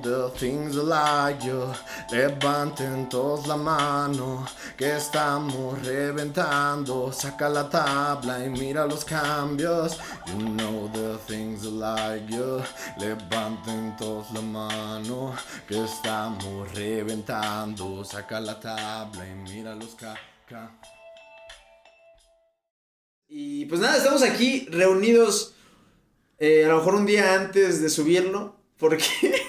[0.00, 1.72] the things like you.
[2.10, 7.12] Levanten todos la mano, que estamos reventando.
[7.12, 9.98] Saca la tabla y mira los cambios.
[10.26, 12.62] You know the things like you.
[12.98, 15.34] Levanten todos la mano,
[15.68, 18.04] que estamos reventando.
[18.04, 20.14] Saca la tabla y mira los ca
[20.48, 20.70] ca-
[23.28, 25.54] Y pues nada, estamos aquí reunidos
[26.38, 29.04] eh, a lo mejor un día antes de subirlo, porque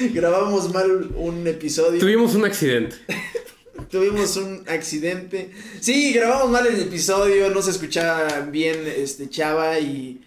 [0.12, 1.98] grabamos mal un episodio.
[2.00, 2.96] Tuvimos un accidente.
[3.90, 5.50] Tuvimos un accidente.
[5.80, 10.20] Sí, grabamos mal el episodio, no se escuchaba bien este Chava y,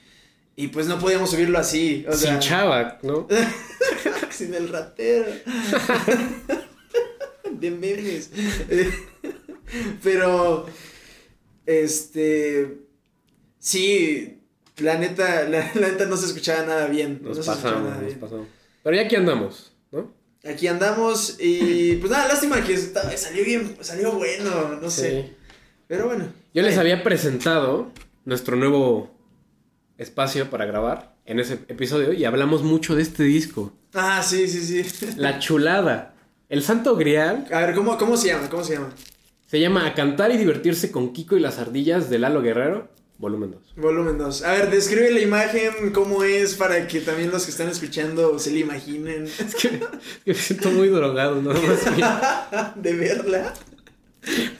[0.55, 2.05] y pues no podíamos subirlo así.
[2.07, 3.27] O sea, Sin chava, ¿no?
[4.31, 5.25] sin el ratero.
[7.51, 8.31] de memes.
[10.01, 10.65] Pero,
[11.65, 12.77] este,
[13.59, 14.39] sí,
[14.77, 17.19] la neta, la, la neta no se escuchaba nada bien.
[17.21, 18.19] Nos no se escuchaba nada nos bien.
[18.19, 18.47] pasamos.
[18.83, 20.11] Pero ya aquí andamos, ¿no?
[20.43, 25.33] Aquí andamos y pues nada, lástima que salió bien, salió bueno, no sé.
[25.87, 26.25] Pero bueno.
[26.53, 27.91] Yo les había presentado
[28.25, 29.11] nuestro nuevo
[29.97, 33.71] espacio para grabar en ese episodio y hablamos mucho de este disco.
[33.93, 35.09] Ah, sí, sí, sí.
[35.17, 36.15] La chulada.
[36.49, 38.49] El santo grial A ver, ¿cómo, cómo se llama?
[38.49, 38.89] ¿Cómo se llama?
[39.51, 42.87] se llama A cantar y divertirse con Kiko y las ardillas de Lalo Guerrero,
[43.21, 43.75] volumen 2.
[43.77, 44.43] Volumen 2.
[44.43, 48.51] A ver, describe la imagen, cómo es, para que también los que están escuchando se
[48.51, 49.79] la imaginen Es que,
[50.25, 51.55] me siento muy drogado, más.
[52.75, 53.53] de verla.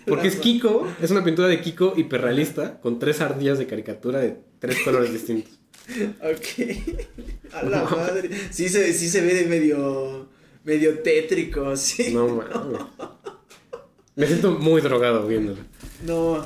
[0.06, 4.38] Porque es Kiko, es una pintura de Kiko hiperrealista con tres ardillas de caricatura de
[4.60, 5.58] tres colores distintos.
[6.22, 7.54] Ok.
[7.54, 8.30] A la madre.
[8.52, 10.30] Sí se, sí se ve de medio,
[10.64, 12.14] medio tétrico, sí.
[12.14, 12.82] No mames.
[14.16, 15.58] Me siento muy drogado viéndolo.
[16.06, 16.46] No.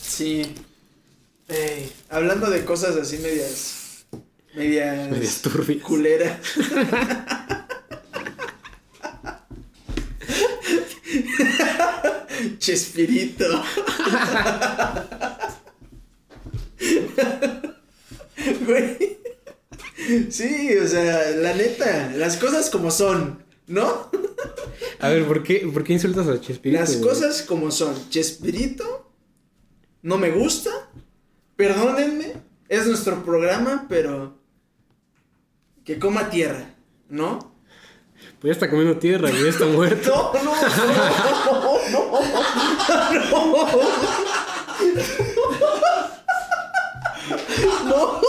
[0.00, 0.42] Sí.
[1.48, 4.06] Ey, hablando de cosas así medias.
[4.54, 5.10] Medias.
[5.10, 5.82] Medias turbias.
[5.82, 6.40] Culera.
[12.58, 13.44] Chespirito.
[18.66, 19.18] Güey.
[20.30, 24.10] Sí, o sea, la neta, las cosas como son, ¿no?
[25.00, 26.80] A ver, ¿por qué, por qué insultas a Chespirito?
[26.80, 28.08] Las cosas como son.
[28.10, 29.12] Chespirito
[30.02, 30.70] no me gusta.
[31.56, 32.34] Perdónenme.
[32.68, 34.38] Es nuestro programa, pero
[35.84, 36.74] que coma tierra,
[37.08, 37.54] ¿no?
[38.40, 40.32] Pues ya está comiendo tierra, ya está muerto.
[40.42, 40.54] No, no,
[41.90, 42.12] no,
[43.10, 43.96] no, no.
[47.84, 48.20] No,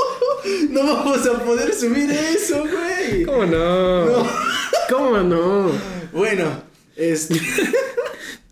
[0.69, 3.25] no vamos a poder subir eso, güey.
[3.25, 4.05] ¿Cómo no?
[4.05, 4.27] No.
[4.89, 5.71] ¿Cómo no?
[6.11, 6.63] Bueno,
[6.95, 7.35] este.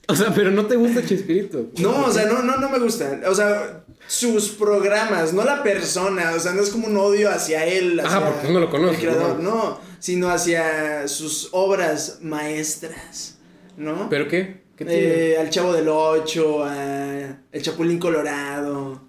[0.07, 1.72] O sea, pero no te gusta Chespirito.
[1.80, 3.22] No, o sea, no, no, no me gusta.
[3.28, 6.33] O sea, sus programas, no la persona.
[6.35, 7.99] O sea, no es como un odio hacia él.
[7.99, 9.55] Ajá, hacia porque no lo El creador, ¿no?
[9.55, 9.79] no.
[9.99, 13.38] Sino hacia sus obras maestras,
[13.77, 14.07] ¿no?
[14.09, 14.63] ¿Pero qué?
[14.75, 15.03] ¿Qué tiene?
[15.03, 19.01] Eh, al Chavo del Ocho, a El Chapulín Colorado,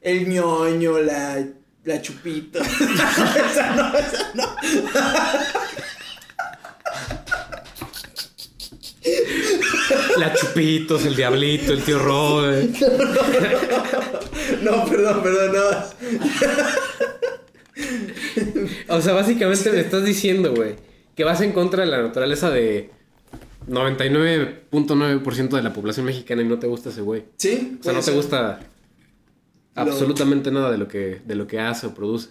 [0.00, 1.44] El ñoño, la,
[1.84, 2.60] la chupito.
[2.62, 5.63] esa no, esa no.
[10.18, 12.70] La Chupitos, el Diablito, el tío Robert.
[14.62, 15.62] No, perdón, perdón, no.
[18.88, 20.76] O sea, básicamente me estás diciendo, güey,
[21.16, 22.90] que vas en contra de la naturaleza de
[23.68, 27.24] 99.9% de la población mexicana y no te gusta ese güey.
[27.36, 27.78] ¿Sí?
[27.80, 28.60] O sea, no te gusta
[29.74, 32.28] Lo- absolutamente nada de lo que de lo que hace o produce.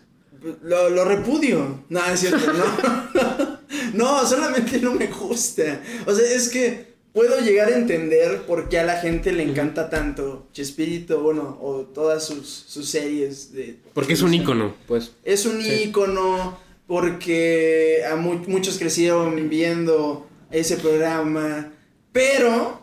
[0.64, 1.86] Lo, lo repudio.
[1.90, 3.60] No, es cierto, no.
[3.94, 5.82] no, solamente no me gusta.
[6.06, 9.90] O sea, es que puedo llegar a entender por qué a la gente le encanta
[9.90, 13.78] tanto Chespirito, bueno, o todas sus, sus series de...
[13.94, 15.12] Porque es un ícono, pues.
[15.24, 15.84] Es un Sí.
[15.86, 16.58] ícono
[16.88, 21.72] porque a mu- muchos crecieron viendo ese programa,
[22.12, 22.82] pero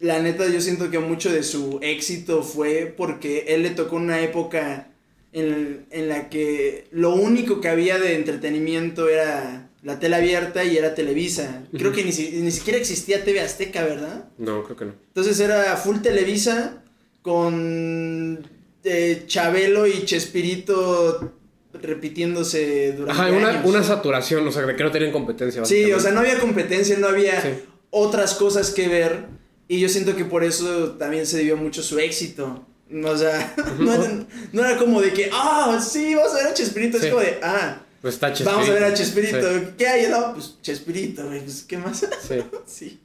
[0.00, 4.20] la neta yo siento que mucho de su éxito fue porque él le tocó una
[4.22, 4.90] época
[5.32, 10.76] en, en la que lo único que había de entretenimiento era la tele abierta y
[10.76, 11.62] era Televisa.
[11.76, 14.24] Creo que ni, ni siquiera existía TV Azteca, ¿verdad?
[14.38, 14.94] No, creo que no.
[15.08, 16.82] Entonces era full Televisa
[17.22, 18.46] con
[18.84, 21.32] eh, Chabelo y Chespirito
[21.74, 23.62] repitiéndose durante Ajá, una, años.
[23.66, 25.64] una saturación, o sea, de que no tenían competencia.
[25.64, 27.48] Sí, o sea, no había competencia, no había Sí.
[27.90, 29.26] otras cosas que ver.
[29.68, 32.66] Y yo siento que por eso también se debió mucho su éxito.
[33.04, 36.54] O sea, no, era, no era como de que, ah, sí, vamos a ver a
[36.54, 36.98] Chespirito.
[36.98, 37.06] Sí.
[37.06, 38.52] Es como de, ah, Pues está Chespirito.
[38.56, 39.54] vamos a ver a Chespirito.
[39.54, 39.64] Sí.
[39.76, 40.10] ¿Qué hay?
[40.10, 42.06] No, pues Chespirito, güey, pues, ¿qué más?
[42.26, 42.34] Sí.
[42.66, 43.00] sí.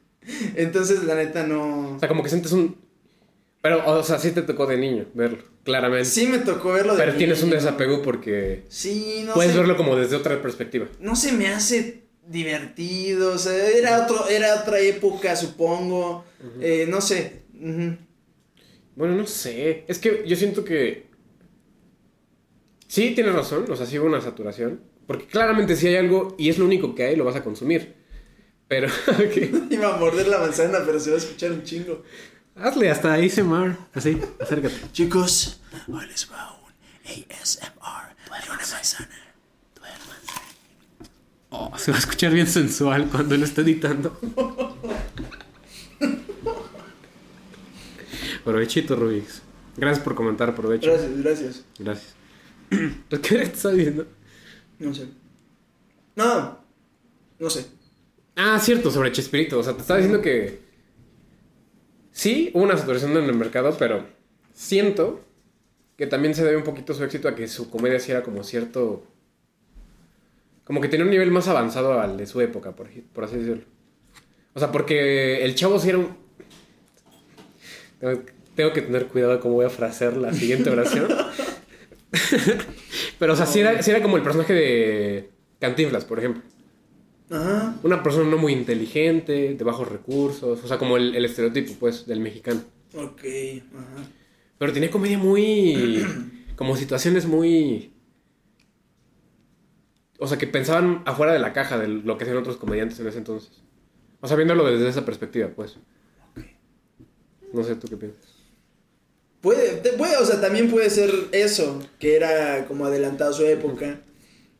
[0.55, 1.95] Entonces, la neta, no.
[1.95, 2.77] O sea, como que sientes un,
[3.61, 6.05] Pero, o sea, sí te tocó de niño verlo, claramente.
[6.05, 9.57] Sí me tocó verlo de Pero tienes un desapego porque Sí, no puedes sé.
[9.57, 10.87] verlo como desde otra perspectiva.
[10.99, 16.23] No se me hace divertido, o sea, era, otro, era otra época, supongo.
[16.61, 17.41] Eh, no sé.
[18.95, 19.83] Bueno, no sé.
[19.87, 21.07] Es que yo siento que.
[22.93, 23.65] Sí, tienes razón.
[23.71, 24.81] O sea, sí hubo una saturación.
[25.07, 27.95] Porque claramente si hay algo y es lo único que hay, lo vas a consumir.
[28.67, 28.87] Pero.
[29.07, 29.35] ok.
[29.71, 32.03] Iba a morder la manzana, pero se va a escuchar un chingo.
[32.55, 33.75] Hazle hasta ASMR.
[33.95, 34.75] Así, acércate.
[34.91, 36.71] Chicos, hoy les va un
[37.03, 39.09] ASMR de una manzana.
[41.49, 44.19] Oh, se va a escuchar bien sensual cuando lo esté editando.
[48.43, 49.41] Provechito, Rubix.
[49.77, 50.91] Gracias por comentar, provecho.
[50.91, 51.65] Gracias, gracias.
[51.79, 52.22] Gracias.
[53.09, 54.07] ¿Tú ¿Qué te estás diciendo?
[54.79, 55.07] No sé.
[56.15, 56.59] No,
[57.39, 57.65] no sé.
[58.35, 59.59] Ah, cierto, sobre Chespirito.
[59.59, 60.61] O sea, te estaba diciendo que.
[62.11, 64.05] Sí, hubo una saturación en el mercado, pero
[64.53, 65.23] siento
[65.97, 68.43] que también se debe un poquito su éxito a que su comedia sí era como
[68.43, 69.05] cierto.
[70.63, 73.65] Como que tenía un nivel más avanzado al de su época, por, así decirlo.
[74.53, 76.15] O sea, porque el chavo sí era un.
[77.99, 78.21] Tengo,
[78.55, 81.07] tengo que tener cuidado cómo voy a frasear la siguiente oración.
[83.19, 85.29] pero, o sea, sí era, sí era como el personaje de
[85.59, 86.41] Cantinflas, por ejemplo.
[87.29, 87.75] Ajá.
[87.83, 92.05] Una persona no muy inteligente, de bajos recursos, o sea, como el, el estereotipo, pues,
[92.05, 92.61] del mexicano.
[92.93, 93.23] Ok,
[93.73, 94.07] ajá.
[94.57, 96.05] Pero tenía comedia muy...
[96.55, 97.93] como situaciones muy...
[100.19, 103.07] O sea, que pensaban afuera de la caja de lo que hacían otros comediantes en
[103.07, 103.61] ese entonces.
[104.21, 105.77] O sea, viéndolo desde esa perspectiva, pues.
[107.51, 108.32] No sé, ¿tú qué piensas?
[109.43, 113.45] Puede, te- puede, o sea, también puede ser eso, que era como adelantado a su
[113.45, 113.99] época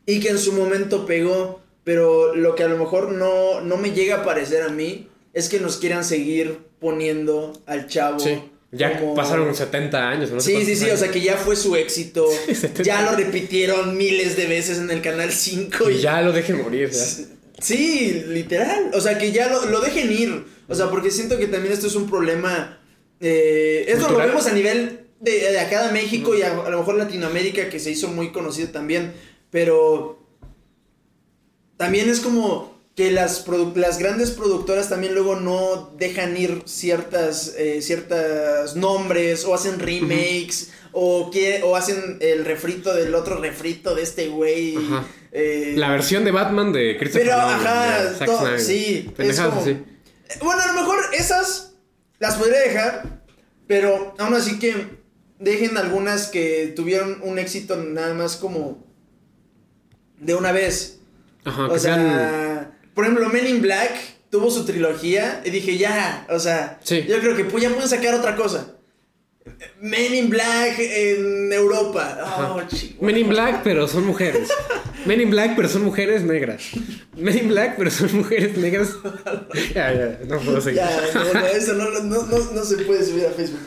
[0.04, 3.92] y que en su momento pegó, pero lo que a lo mejor no, no me
[3.92, 8.18] llega a parecer a mí es que nos quieran seguir poniendo al chavo.
[8.72, 10.38] Ya como- pasaron 70 años, ¿no?
[10.40, 12.82] Sí, sí, sí, o sea que ya fue su éxito, Sí, 70.
[12.82, 16.90] ya lo repitieron miles de veces en el canal 5 Y ya lo dejen morir,
[16.90, 17.04] ya.
[17.58, 18.90] Sí, literal.
[18.92, 20.44] O sea, que ya lo, lo dejen ir.
[20.68, 22.78] O sea, porque siento que también esto es un problema.
[23.26, 26.78] Eh, esto lo vemos a nivel de, de acá de México y a, a lo
[26.78, 29.14] mejor Latinoamérica, que se hizo muy conocido también.
[29.50, 30.18] Pero
[31.76, 33.44] también es como que las,
[33.98, 40.70] grandes productoras también luego no dejan ir ciertas, eh, ciertas nombres o hacen remakes.
[40.96, 44.76] O, que, o hacen el refrito del otro refrito de este güey.
[45.32, 48.60] Eh, La versión de Batman de Christopher pero, Nolan, ajá, de Zack to- Snyder.
[48.60, 49.76] sí, es Pendejadas como- así.
[50.40, 51.73] Bueno, a lo mejor esas
[52.18, 53.20] las podría dejar,
[53.66, 55.02] pero aún así que
[55.38, 58.84] dejen algunas que tuvieron un éxito nada más como
[60.20, 61.00] de una vez.
[61.44, 62.74] Ajá, o sea, sean...
[62.94, 63.92] por ejemplo, Men in Black
[64.30, 67.04] tuvo su trilogía y dije, ya, o sea, Sí.
[67.08, 68.70] yo creo que pu- ya pueden sacar otra cosa.
[69.80, 72.18] Men in Black en Europa.
[72.38, 73.04] Oh.
[73.04, 74.48] Men in Black, pero son mujeres.
[75.06, 76.62] Men in Black, pero son mujeres negras.
[77.16, 78.88] Men in Black, pero son mujeres negras.
[79.74, 80.80] ya, ya, no puedo seguir.
[80.80, 83.60] Ya, no, no, eso no, no, no, no se puede subir a Facebook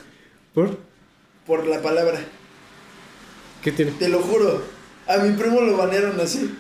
[0.54, 0.78] ¿Por?
[1.46, 2.20] por la palabra.
[3.62, 3.92] ¿Qué tiene?
[3.92, 4.64] Te lo juro.
[5.08, 6.54] A mi primo lo banearon así.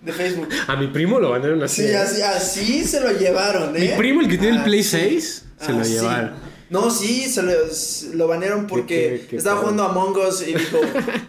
[0.00, 0.48] De Facebook.
[0.66, 1.82] A mi primo lo bandaron así.
[1.82, 1.96] Sí, ¿eh?
[1.96, 3.94] así, así se lo llevaron, Mi ¿eh?
[3.96, 4.90] primo, el que tiene el Play Así.
[4.90, 5.92] 6, se lo Así.
[5.94, 6.32] llevaron.
[6.70, 10.42] No, sí, se lo, se lo banearon porque qué- qué estaba jugando a Among Us
[10.46, 10.78] y dijo: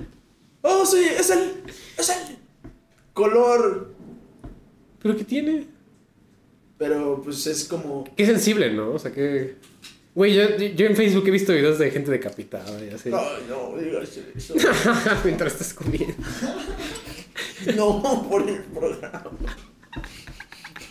[0.61, 1.63] Oh, sí, es el.
[1.97, 2.34] Es el.
[3.15, 3.95] Color.
[5.01, 5.67] ¿Pero qué tiene?
[6.77, 8.03] Pero pues es como.
[8.15, 8.91] Qué sensible, ¿no?
[8.91, 9.55] O sea, que...
[10.13, 13.09] Güey, yo, yo en Facebook he visto videos de gente decapitada y así.
[13.13, 14.53] Ay, no, digas eso.
[15.23, 16.13] Mientras estás comiendo.
[17.75, 19.23] No, por el programa.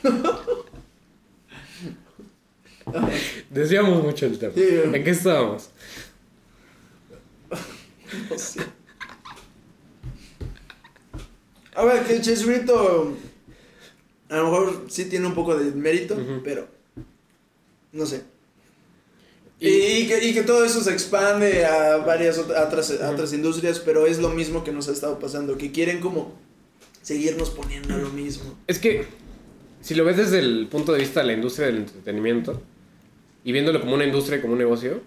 [3.50, 4.52] Desviamos mucho el tema.
[4.54, 4.64] Sí.
[4.92, 5.70] ¿En qué estábamos?
[8.30, 8.60] No sé.
[11.74, 13.16] A ver, que Chespirito
[14.28, 16.66] a lo mejor sí tiene un poco de mérito, pero
[17.92, 18.22] no sé.
[19.60, 23.32] Y- que, y que todo eso se expande a varias ot- a otras, a otras
[23.32, 26.34] industrias, pero es lo mismo que nos ha estado pasando, que quieren como
[27.02, 28.56] seguirnos poniendo lo mismo.
[28.66, 29.06] Es que,
[29.80, 32.60] si lo ves desde el punto de vista de la industria del entretenimiento,
[33.44, 35.02] y viéndolo como una industria, como un negocio,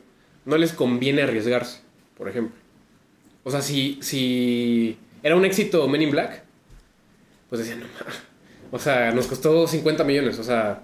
[0.45, 1.79] no les conviene arriesgarse,
[2.17, 2.55] por ejemplo.
[3.43, 6.43] O sea, si, si era un éxito Men in Black,
[7.49, 8.11] pues decían, no ma".
[8.71, 10.39] O sea, nos costó 50 millones.
[10.39, 10.81] O sea,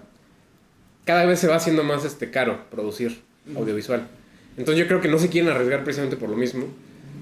[1.04, 3.20] cada vez se va haciendo más este, caro producir
[3.56, 4.06] audiovisual.
[4.56, 6.66] Entonces yo creo que no se quieren arriesgar precisamente por lo mismo.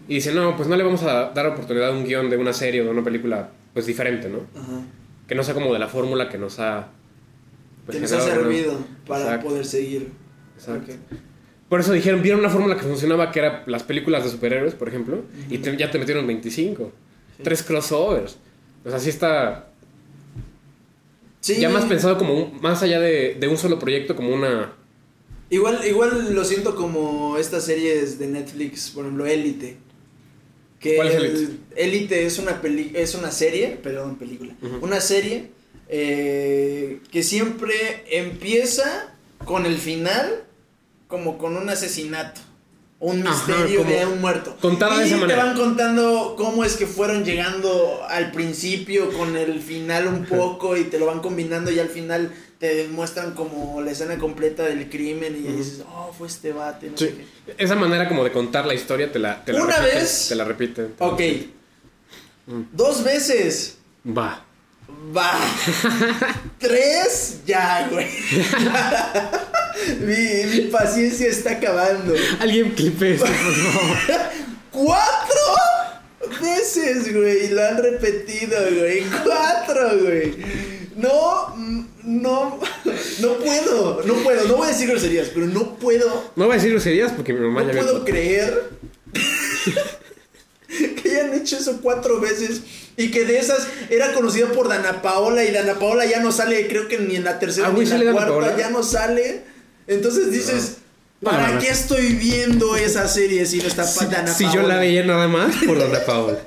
[0.09, 2.53] Y dicen, no, pues no le vamos a dar oportunidad a un guion de una
[2.53, 4.47] serie o de una película, pues diferente, ¿no?
[4.61, 4.83] Ajá.
[5.27, 6.89] que no sea como de la fórmula que nos ha
[7.87, 10.11] pues, que nos ha servido para Exacto, poder seguir.
[10.57, 10.93] exacto.
[10.93, 11.19] Ok.
[11.69, 14.89] Por eso dijeron, vieron una fórmula que funcionaba que era las películas de superhéroes, por
[14.89, 16.93] ejemplo, y te- ya te metieron 25.
[17.43, 18.37] Tres crossovers.
[18.85, 19.69] O sea, sí está
[21.41, 21.57] Sí.
[21.61, 24.73] ya más pensado como un- más allá de, de un solo proyecto, como una...
[25.51, 29.77] Igual, igual lo siento como estas series de Netflix, por ejemplo, Élite.
[30.81, 31.53] Que ¿Cuál es Élite?
[31.77, 34.55] Élite es una peli es una serie, perdón, película.
[34.81, 35.51] Una serie
[35.89, 40.45] eh, que siempre empieza con el final
[41.09, 42.41] como con un asesinato.
[43.05, 44.57] Un misterio de un muerto.
[44.61, 45.45] contada de y esa te manera.
[45.47, 50.85] van contando cómo es que fueron llegando al principio con el final un poco y
[50.85, 55.35] te lo van combinando y al final te muestran como la escena completa del crimen
[55.37, 57.27] y dices, oh, fue este bate, no sé Sí.
[57.47, 57.55] qué.
[57.59, 60.45] Esa manera como de contar la historia te la, te la Una vez- Te la
[60.45, 60.93] repiten.
[60.97, 61.21] te la Ok.
[62.47, 62.63] Mm.
[62.71, 63.79] Dos veces.
[64.07, 64.45] Va.
[65.17, 65.33] Va.
[66.59, 67.41] Tres.
[67.47, 68.07] Ya, güey.
[70.01, 72.15] mi, mi paciencia está acabando.
[72.41, 73.97] Alguien clipe esto, por favor.
[74.71, 75.41] ¡Cuatro!
[76.41, 77.49] Veces, güey.
[77.51, 79.03] Lo han repetido, güey.
[79.25, 80.35] Cuatro, güey.
[80.97, 82.59] No, mm, no,
[83.21, 84.03] no puedo.
[84.05, 84.49] No puedo.
[84.49, 86.33] No voy a decir groserías, pero no puedo.
[86.37, 88.05] No voy a decir groserías porque mi mamá No ya puedo me...
[88.05, 88.71] creer
[91.03, 92.63] que hayan hecho eso cuatro veces
[92.97, 96.67] y que de esas era conocida por Dana Paola y Dana Paola ya no sale,
[96.69, 98.57] creo que ni en la tercera Ah, ni en ¿sale la cuarta Paola?
[98.57, 99.45] ya no sale.
[99.95, 100.77] Entonces dices,
[101.23, 101.61] ¿para no, no.
[101.61, 104.63] qué estoy viendo esa serie si no está pa- Dana Si Paola?
[104.63, 106.39] yo la veía nada más por Dana Paola.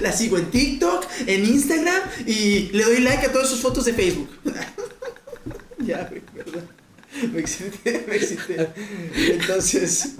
[0.00, 3.92] La sigo en TikTok, en Instagram y le doy like a todas sus fotos de
[3.92, 4.28] Facebook.
[5.78, 6.62] ya, güey, verdad.
[7.32, 8.68] Me excité, me excité.
[9.14, 10.14] Entonces,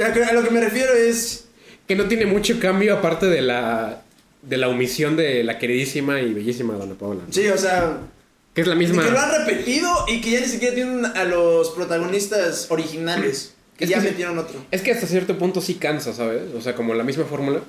[0.00, 1.44] a lo que me refiero es
[1.86, 4.00] Que no tiene mucho cambio aparte de la...
[4.42, 7.22] De la omisión de la queridísima y bellísima Dana Paola.
[7.26, 7.32] ¿no?
[7.32, 7.98] Sí, o sea,
[8.54, 9.04] Que es la que lo misma...
[9.04, 13.54] han repetido y que ya ni siquiera tienen a los protagonistas originales.
[13.76, 14.64] Que Es ya que metieron otro.
[14.70, 16.42] Es que hasta cierto punto sí cansa, ¿sabes?
[16.56, 17.60] O sea, como la misma fórmula.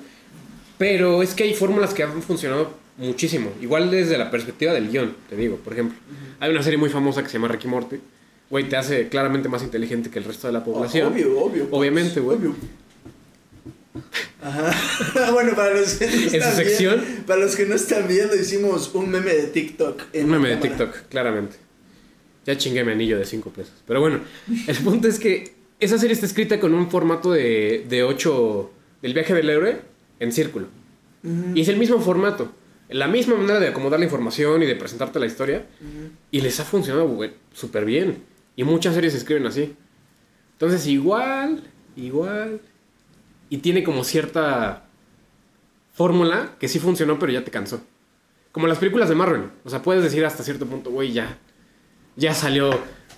[0.78, 3.50] Pero es que hay fórmulas que han funcionado muchísimo.
[3.60, 5.56] Igual desde la perspectiva del guion, te digo.
[5.56, 5.98] Por ejemplo,
[6.38, 7.96] hay una serie muy famosa que se llama Ricky Morty.
[8.48, 11.12] Güey, te hace claramente más inteligente que el resto de la población.
[11.12, 11.68] Obvio, obvio.
[11.72, 12.38] Obviamente, güey.
[12.38, 12.54] Obvio.
[14.42, 15.32] Ajá.
[15.32, 17.00] bueno, para los que no su están sección?
[17.00, 20.02] viendo- para los que no están viendo, hicimos un meme de TikTok.
[20.12, 20.76] en Un meme de cámara.
[20.90, 21.56] TikTok, claramente.
[22.44, 23.74] Ya chingué mi anillo de 5 pesos.
[23.86, 24.20] Pero bueno,
[24.68, 28.70] el punto es que esa serie está escrita con un formato de, de 8
[29.02, 29.80] del viaje del héroe
[30.20, 30.68] en círculo.
[31.54, 32.52] Y es el mismo formato.
[32.88, 35.66] La misma manera de acomodar la información y de presentarte la historia.
[36.30, 37.18] Y les ha funcionado
[37.52, 38.22] súper bien.
[38.54, 39.74] Y muchas series se escriben así.
[40.52, 41.64] Entonces, igual,
[41.96, 42.60] igual.
[43.48, 44.86] Y tiene como cierta
[45.92, 47.80] fórmula que sí funcionó, pero ya te cansó.
[48.52, 49.50] Como las películas de Marvel.
[49.64, 51.38] O sea, puedes decir hasta cierto punto, güey, ya.
[52.16, 52.70] Ya salió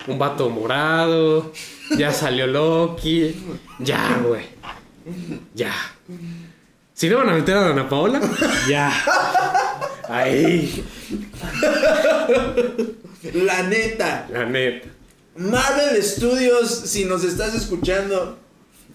[0.07, 1.53] un vato morado.
[1.97, 3.35] Ya salió Loki.
[3.79, 4.47] Ya, güey.
[5.55, 5.73] Ya.
[6.93, 8.21] Si no van a meter a Dana Paola,
[8.69, 8.93] ya.
[10.09, 10.85] Ahí.
[13.35, 14.29] La neta.
[14.33, 14.89] La neta.
[15.37, 18.39] Marvel Studios, si nos estás escuchando,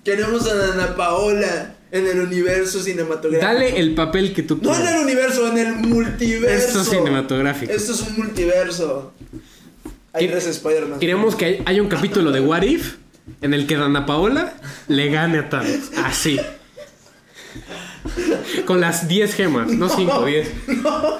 [0.03, 3.45] queremos a Dana Paola en el universo cinematográfico.
[3.53, 4.95] Dale el papel que tú No en quieras.
[4.95, 6.79] el universo, en el multiverso.
[6.79, 7.71] Esto cinematográfico.
[7.71, 9.13] Esto es un multiverso.
[10.13, 10.99] Hay tres Spider-Man.
[10.99, 12.95] Queremos que hay- haya un capítulo de What If
[13.41, 14.53] en el que Dana Paola
[14.87, 15.91] le gane a Thanos.
[16.03, 16.39] Así.
[18.65, 20.47] Con las 10 gemas, no 5, 10.
[20.85, 21.19] Va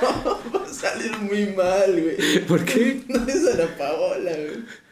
[0.70, 2.40] a salir muy mal, güey.
[2.46, 3.04] ¿Por qué?
[3.08, 4.83] No es Dana Paola, güey.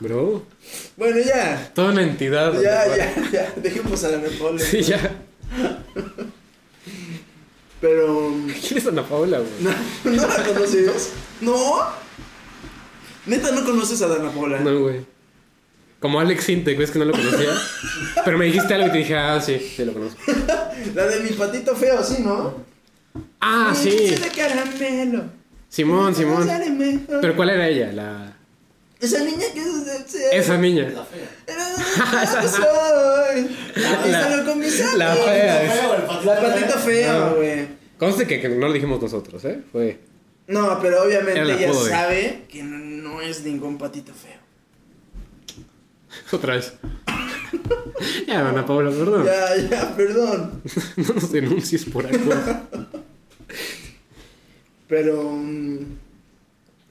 [0.00, 0.42] Bro,
[0.96, 1.70] Bueno, ya.
[1.74, 2.52] toda una entidad.
[2.60, 3.52] Ya, ya, ya.
[3.56, 4.28] Dejemos a Paola.
[4.38, 4.58] Paola.
[4.58, 4.98] Sí, ya.
[7.80, 8.32] Pero.
[8.46, 9.50] ¿Quién es Dana Paola, güey?
[9.60, 9.70] No,
[10.22, 11.10] no la conoces.
[11.40, 11.80] ¿No?
[13.26, 14.60] Neta, no conoces a Dana Paola.
[14.60, 15.04] No, güey.
[16.00, 17.50] Como Alex Sintek, ¿ves que no lo conocía?
[18.24, 20.18] Pero me dijiste algo y te dije, ah, sí, sí lo conozco.
[20.94, 22.56] La de mi patito feo, sí, ¿no?
[23.40, 23.90] Ah, sí.
[24.10, 25.24] de caramelo.
[25.68, 26.48] Simón, Simón.
[27.20, 27.92] Pero ¿cuál era ella?
[27.92, 28.36] La...
[29.02, 30.14] Esa niña que es.
[30.32, 30.88] Esa niña.
[30.90, 31.28] La fea.
[31.46, 33.56] Era soy.
[33.76, 34.98] Está con mis amigos.
[34.98, 35.62] La fea.
[35.64, 37.32] es- o el patito La patito feo, Ah.
[37.36, 37.68] güey.
[37.98, 39.60] Conste que, que no lo dijimos nosotros, ¿eh?
[39.70, 40.00] Fue...
[40.48, 44.40] No, pero obviamente ella sabe que no es ningún patito feo.
[46.32, 46.72] Otra vez.
[48.26, 49.24] ya, Dana Paola, perdón.
[49.24, 50.62] Ya, ya, perdón.
[50.96, 52.32] No nos denuncies por algo.
[54.88, 55.22] Pero.
[55.32, 55.78] mm,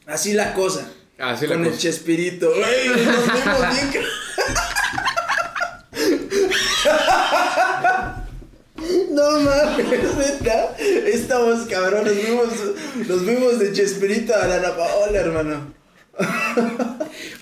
[0.08, 0.90] así la cosa.
[1.22, 1.78] Así la con el.
[1.78, 2.50] Chespirito.
[2.50, 4.04] Güey, nos vimos bien.
[9.12, 9.88] No mames,
[10.18, 10.76] neta.
[10.78, 12.16] Estamos cabrones.
[12.16, 12.48] Nos vimos,
[13.08, 15.74] nos vimos de Chespirito a Dana Paola, hermano.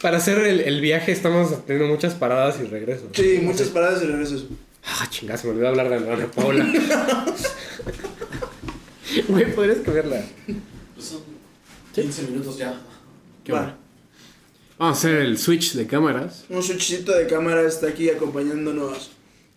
[0.01, 3.07] Para hacer el, el viaje estamos teniendo muchas paradas y regresos.
[3.13, 4.45] Sí, muchas paradas y regresos.
[4.83, 6.65] Ah, chingada, se me olvidó hablar de Ana Paula.
[9.27, 10.21] Güey, podrías cambiarla.
[10.95, 11.21] Pues son
[11.95, 12.79] 15 minutos ya.
[13.49, 13.59] ¿Qué Va.
[13.61, 13.77] onda?
[14.77, 16.45] Vamos a hacer el switch de cámaras.
[16.49, 19.09] Un switchcito de cámara está aquí acompañándonos.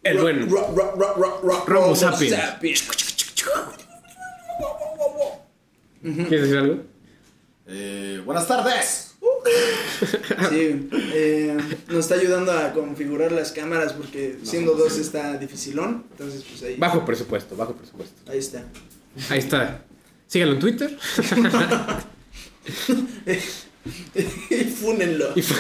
[0.03, 2.35] El Ro- buen ro- ro- ro- ro- ro- Robo Robo sapiens.
[2.37, 2.83] sapiens.
[6.03, 6.83] ¿Quieres decir algo?
[7.67, 9.15] Eh, buenas tardes.
[10.51, 11.57] Sí, eh,
[11.89, 16.05] nos está ayudando a configurar las cámaras porque siendo dos está dificilón.
[16.13, 18.15] Entonces, pues ahí, Bajo presupuesto, bajo presupuesto.
[18.31, 18.65] ahí está.
[19.29, 19.85] Ahí está.
[20.27, 20.99] Síganlo en Twitter.
[24.51, 25.33] y fúnenlo.
[25.37, 25.43] Y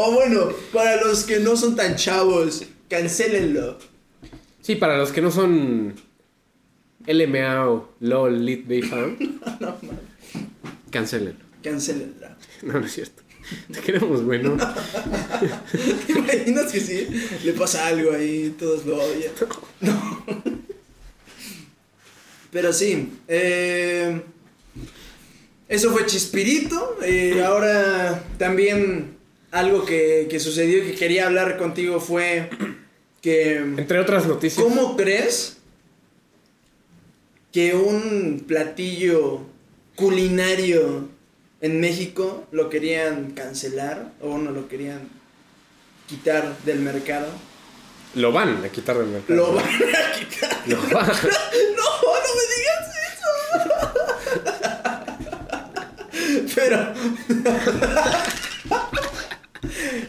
[0.00, 3.78] O bueno, para los que no son tan chavos, cancélenlo.
[4.60, 5.94] Sí, para los que no son
[7.04, 9.16] LMA o LOL Lit Bay Fan,
[10.90, 11.44] cancelenlo.
[11.62, 12.28] Cancélenlo.
[12.62, 13.22] No, no es cierto.
[13.72, 14.56] Te queremos, bueno.
[16.06, 17.06] ¿Te imaginas que sí?
[17.44, 19.32] Le pasa algo ahí, todos lo odian.
[19.80, 20.37] No.
[22.50, 24.22] Pero sí, eh,
[25.68, 26.98] eso fue Chispirito.
[27.02, 29.16] eh, ahora también
[29.50, 32.50] algo que, que sucedió que quería hablar contigo fue
[33.20, 33.56] que...
[33.56, 34.62] Entre otras noticias.
[34.62, 35.58] ¿Cómo crees
[37.52, 39.40] que un platillo
[39.96, 41.08] culinario
[41.60, 45.08] en México lo querían cancelar o no lo querían
[46.06, 47.26] quitar del mercado?
[48.14, 49.36] Lo van a quitar del mercado.
[49.36, 50.62] Lo van a quitar.
[50.66, 51.06] Lo van.
[51.06, 53.28] No, no me digas eso.
[56.54, 56.94] Pero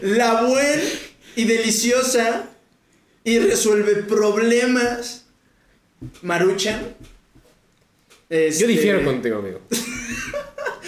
[0.02, 0.82] la buena
[1.36, 2.44] y deliciosa
[3.24, 5.26] y resuelve problemas
[6.22, 6.80] Maruchan.
[8.30, 9.60] Yo este- difiero contigo, amigo.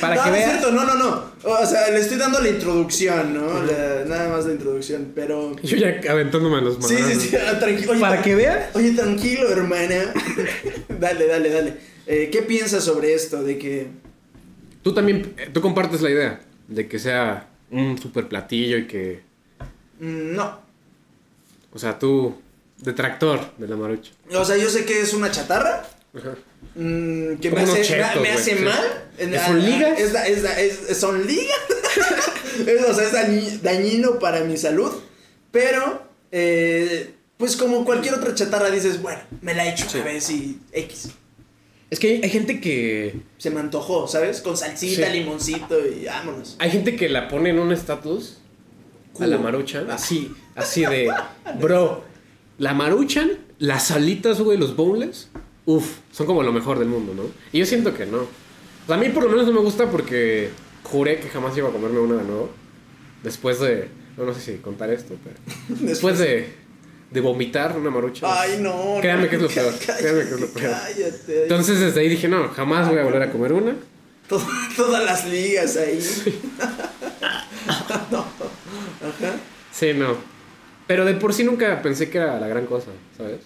[0.02, 1.24] Para no, que no es cierto, no, no, no.
[1.44, 3.62] O sea, le estoy dando la introducción, ¿no?
[3.62, 5.56] La- nada más la introducción, pero.
[5.62, 7.22] Yo ya aventándome a los Sí, sí, manos.
[7.22, 7.92] sí, ah, tranquilo.
[7.92, 8.74] Oye, Para que veas.
[8.76, 10.12] Oye, tranquilo, hermana.
[11.00, 11.76] dale, dale, dale.
[12.06, 13.42] Eh, ¿Qué piensas sobre esto?
[13.42, 13.86] De que.
[14.82, 19.22] Tú también, eh, tú compartes la idea de que sea un super platillo y que,
[20.00, 20.60] mm, no.
[21.72, 22.34] o sea, tú,
[22.78, 24.10] detractor de la marucha.
[24.34, 25.84] O sea, yo sé que es una chatarra.
[26.16, 26.34] Ajá.
[26.74, 28.62] Mm, que me hace, chetos, me güey, hace sí.
[28.64, 29.04] mal.
[29.18, 30.00] En- ¿Es ah, son ah, ligas?
[30.00, 31.58] Es, da- es, da- es- son ligas.
[32.66, 34.92] Es- o sea, es dañi- dañino para mi salud.
[35.50, 40.30] Pero, eh, pues como cualquier otra chatarra dices, bueno, me la he hecho una vez
[40.30, 41.10] y X.
[41.90, 44.40] Es que hay, hay gente que, Se me antojó, ¿sabes?
[44.40, 45.12] Con salsita, Sí.
[45.18, 46.56] limoncito y vámonos.
[46.58, 48.38] hay gente que la pone en un estatus
[49.20, 51.12] a la maruchan, así, así de,
[51.60, 52.02] bro,
[52.58, 55.28] la maruchan, las salitas, güey, los boneless,
[55.66, 57.24] uff, son como lo mejor del mundo, ¿no?
[57.52, 58.18] Y yo siento que no.
[58.18, 60.50] O sea, a mí por lo menos no me gusta porque
[60.82, 62.50] juré que jamás iba a comerme una de nuevo.
[63.22, 65.36] Después de, no, no sé si contar esto, pero
[65.86, 66.52] después de,
[67.10, 68.26] de vomitar una marucha.
[68.42, 68.98] Ay, no.
[69.00, 70.70] Créanme no, que es lo peor, cállate, créanme que es lo peor.
[70.72, 71.42] Cállate.
[71.44, 73.76] Entonces desde ahí dije, no, jamás voy a volver a comer una.
[74.28, 74.42] To-
[74.76, 75.98] todas las ligas ahí.
[78.10, 78.18] no.
[78.18, 79.34] Ajá.
[79.72, 80.16] Sí, no.
[80.86, 83.40] Pero de por sí nunca pensé que era la gran cosa, ¿sabes?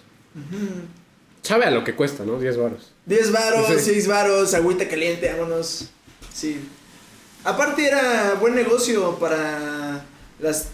[1.47, 2.39] Sabe a lo que cuesta, ¿no?
[2.39, 2.93] 10 baros.
[3.07, 3.93] 10 varos, Sí.
[3.93, 5.89] 6 varos, agüita caliente, vámonos.
[6.35, 6.61] Sí.
[7.45, 10.05] Aparte era buen negocio para
[10.41, 10.69] las,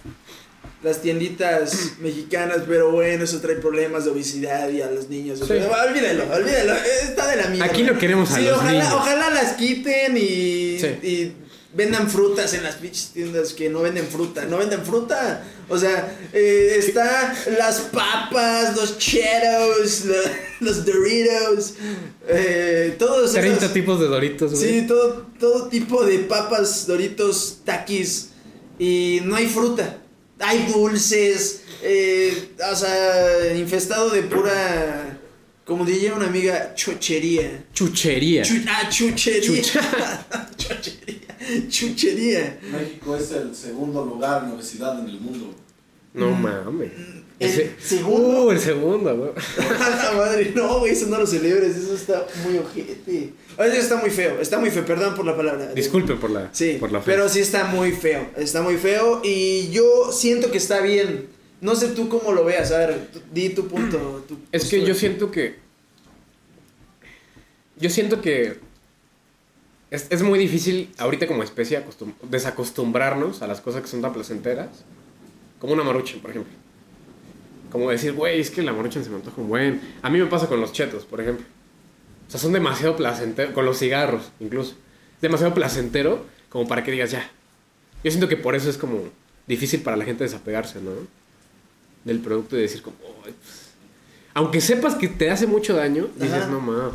[0.82, 5.40] las tienditas mexicanas, pero bueno, eso trae problemas de obesidad y a los niños.
[5.40, 5.52] Sí.
[5.52, 7.66] Olvídalo, olvídalo, está de la mierda.
[7.66, 8.92] Aquí no queremos a Sí, los ojalá, niños.
[8.92, 10.86] ojalá las quiten y, Sí.
[11.02, 11.32] y
[11.74, 14.44] vendan frutas en las pinches tiendas que no venden fruta.
[14.44, 15.44] No venden fruta.
[15.68, 20.14] O sea, eh, está las papas, los chetos, lo-
[20.60, 21.74] los Doritos,
[22.28, 24.80] eh, todos 30 esos- tipos de doritos, güey.
[24.80, 28.28] Sí, todo, todo tipo de papas, doritos, taquis.
[28.78, 29.98] Y no hay fruta.
[30.40, 31.60] Hay dulces.
[31.84, 35.18] eh, o sea, infestado de pura.
[35.64, 37.64] Como diría una amiga, chochería.
[37.72, 38.42] Chuchería.
[38.42, 39.42] Chu- ah, chuchería.
[39.62, 40.26] Chucha.
[40.56, 41.21] chuchería.
[41.68, 42.58] Chuchería.
[42.70, 45.54] México es el segundo lugar en obesidad en el mundo.
[46.14, 46.90] No mames.
[47.38, 48.44] ¿El Ese- segundo?
[48.46, 49.30] Uh, el segundo, güey.
[49.68, 53.32] La madre, no, güey, eso no lo celebres, eso está muy ojete.
[53.58, 55.72] Eso está muy feo, está muy feo, perdón por la palabra.
[55.74, 57.10] Disculpe por la, Sí, por la fe.
[57.12, 61.28] pero sí está muy feo, está muy feo y yo siento que está bien.
[61.62, 64.24] No sé tú cómo lo veas, a ver, di tu punto.
[64.28, 65.56] tu Es que yo siento que.
[67.78, 68.58] Yo siento que.
[69.92, 74.12] Es, es muy difícil ahorita como especie acostum- desacostumbrarnos a las cosas que son tan
[74.12, 74.68] placenteras.
[75.60, 76.52] Como una maruchan, por ejemplo.
[77.70, 79.80] Como decir, güey, es que la maruchan se me antoja un buen.
[80.02, 81.44] A mí me pasa con los chetos, por ejemplo.
[82.28, 84.72] sea, son demasiado placenteros, con los cigarros incluso.
[85.16, 87.30] Es demasiado placentero como para que digas ya.
[88.02, 89.04] Yo siento que por eso es como
[89.46, 90.90] difícil para la gente desapegarse, ¿no?
[92.04, 93.68] Del producto y decir como, "Ay, pues".
[94.34, 96.46] aunque sepas que te hace mucho daño, dices, Ajá.
[96.48, 96.94] no mames.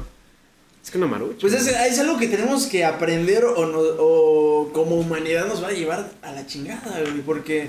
[0.87, 1.39] Es que no marucho.
[1.41, 5.67] Pues es, es algo que tenemos que aprender o, no- o como humanidad nos va
[5.67, 7.67] a llevar a la chingada, güey, porque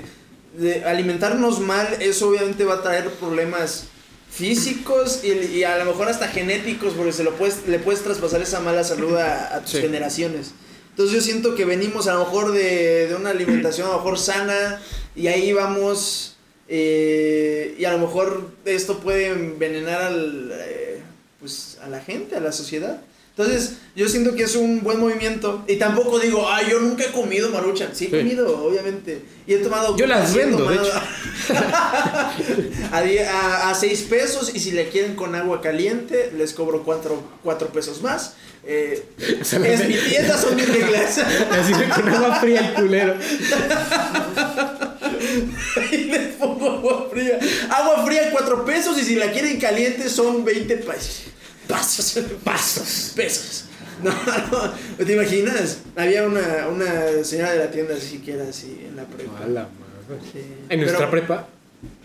[0.57, 3.87] de alimentarnos mal, eso obviamente va a traer problemas
[4.31, 8.41] físicos y, y a lo mejor hasta genéticos, porque se lo puedes, le puedes traspasar
[8.41, 9.81] esa mala salud a, a tus Sí.
[9.81, 10.51] generaciones.
[10.91, 14.17] Entonces yo siento que venimos a lo mejor de, de una alimentación a lo mejor
[14.17, 14.81] sana
[15.13, 16.37] y ahí vamos
[16.69, 21.01] eh, y a lo mejor esto puede envenenar al, eh,
[21.41, 23.01] pues, a la gente, a la sociedad.
[23.39, 27.11] Entonces yo siento que es un buen movimiento y tampoco digo, ah, yo nunca he
[27.13, 27.95] comido maruchan.
[27.95, 28.17] Sí he Sí.
[28.17, 29.21] comido, obviamente.
[29.47, 29.95] Y he tomado...
[29.95, 30.91] Yo las vendo, de hecho.
[32.91, 37.23] a, a, a seis pesos y si le quieren con agua caliente les cobro cuatro,
[37.41, 38.33] cuatro pesos más.
[38.65, 39.05] Eh,
[39.41, 41.17] O sea, es mi tienda, son mis reglas.
[41.51, 43.15] Así de con agua fría el culero.
[45.91, 47.39] y les pongo agua fría.
[47.69, 51.21] Agua fría cuatro pesos y si la quieren caliente son 20 pesos.
[51.69, 52.19] Pasos.
[52.43, 53.13] Pasos.
[53.15, 53.65] Pesos.
[54.03, 54.11] No,
[54.51, 55.79] no, ¿te imaginas?
[55.95, 59.39] Había una, una señora de la tienda así que era así en la prepa.
[59.43, 60.21] A la madre.
[60.33, 60.39] Sí.
[60.69, 61.47] En nuestra Pero- prepa.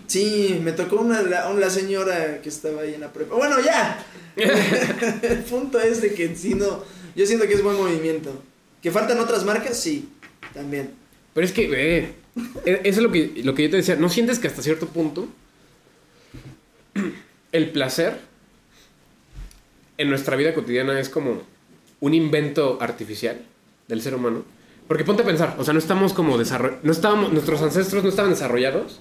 [0.07, 3.37] Sí, me tocó una, la, la señora que estaba ahí en la prepa.
[3.37, 4.05] Bueno, ya.
[4.37, 6.85] El punto es de que si no,
[7.16, 8.42] yo siento que es buen movimiento.
[8.83, 9.81] ¿Que faltan otras marcas?
[9.81, 10.11] Sí,
[10.53, 10.90] también.
[11.33, 12.14] Pero es que, eh,
[12.66, 13.96] eso es lo que, lo que yo te decía.
[13.96, 15.27] ¿No sientes que hasta cierto punto
[17.53, 18.18] el placer
[19.98, 21.42] en nuestra vida cotidiana es como
[22.00, 23.40] un invento artificial
[23.88, 24.44] del ser humano?
[24.88, 28.11] Porque ponte a pensar, o sea, no estamos como desarrollados, no estábamos, nuestros ancestros no
[28.11, 29.00] estaban desarrollados,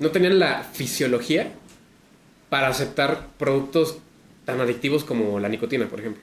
[0.00, 1.52] no tenían la fisiología
[2.50, 3.98] para aceptar productos
[4.44, 6.22] tan adictivos como la nicotina, por ejemplo.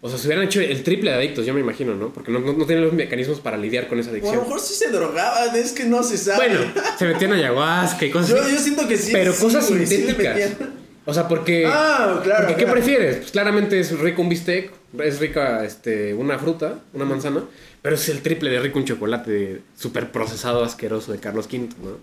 [0.00, 2.12] O sea, se hubieran hecho el triple de adictos, yo me imagino, ¿no?
[2.12, 4.42] Porque no, no, no tienen los mecanismos para lidiar con esa O a lo adicción.
[4.42, 6.48] mejor sí se drogaban, es que no se sabe.
[6.48, 8.52] Bueno, se metían ayahuasca y cosas yo, así.
[8.52, 9.12] yo siento que sí.
[9.12, 10.52] pero sí, cosas sí sintéticas.
[11.04, 11.66] O sea, porque.
[11.66, 12.46] Ah, claro.
[12.46, 12.72] porque ¿qué claro.
[12.72, 13.16] prefieres?
[13.16, 17.42] Pues claramente es rico un bistec, es rica este, una fruta, una manzana,
[17.80, 21.98] pero es el triple de rico un chocolate súper procesado, asqueroso de Carlos V, ¿no?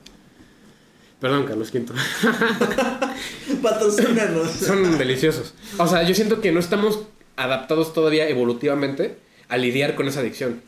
[1.19, 1.85] Perdón, Carlos V.
[3.61, 4.51] Patrocínanos.
[4.65, 5.53] Son deliciosos.
[5.77, 7.01] O sea, yo siento que no estamos
[7.35, 9.17] adaptados todavía evolutivamente
[9.49, 10.61] a lidiar con esa adicción.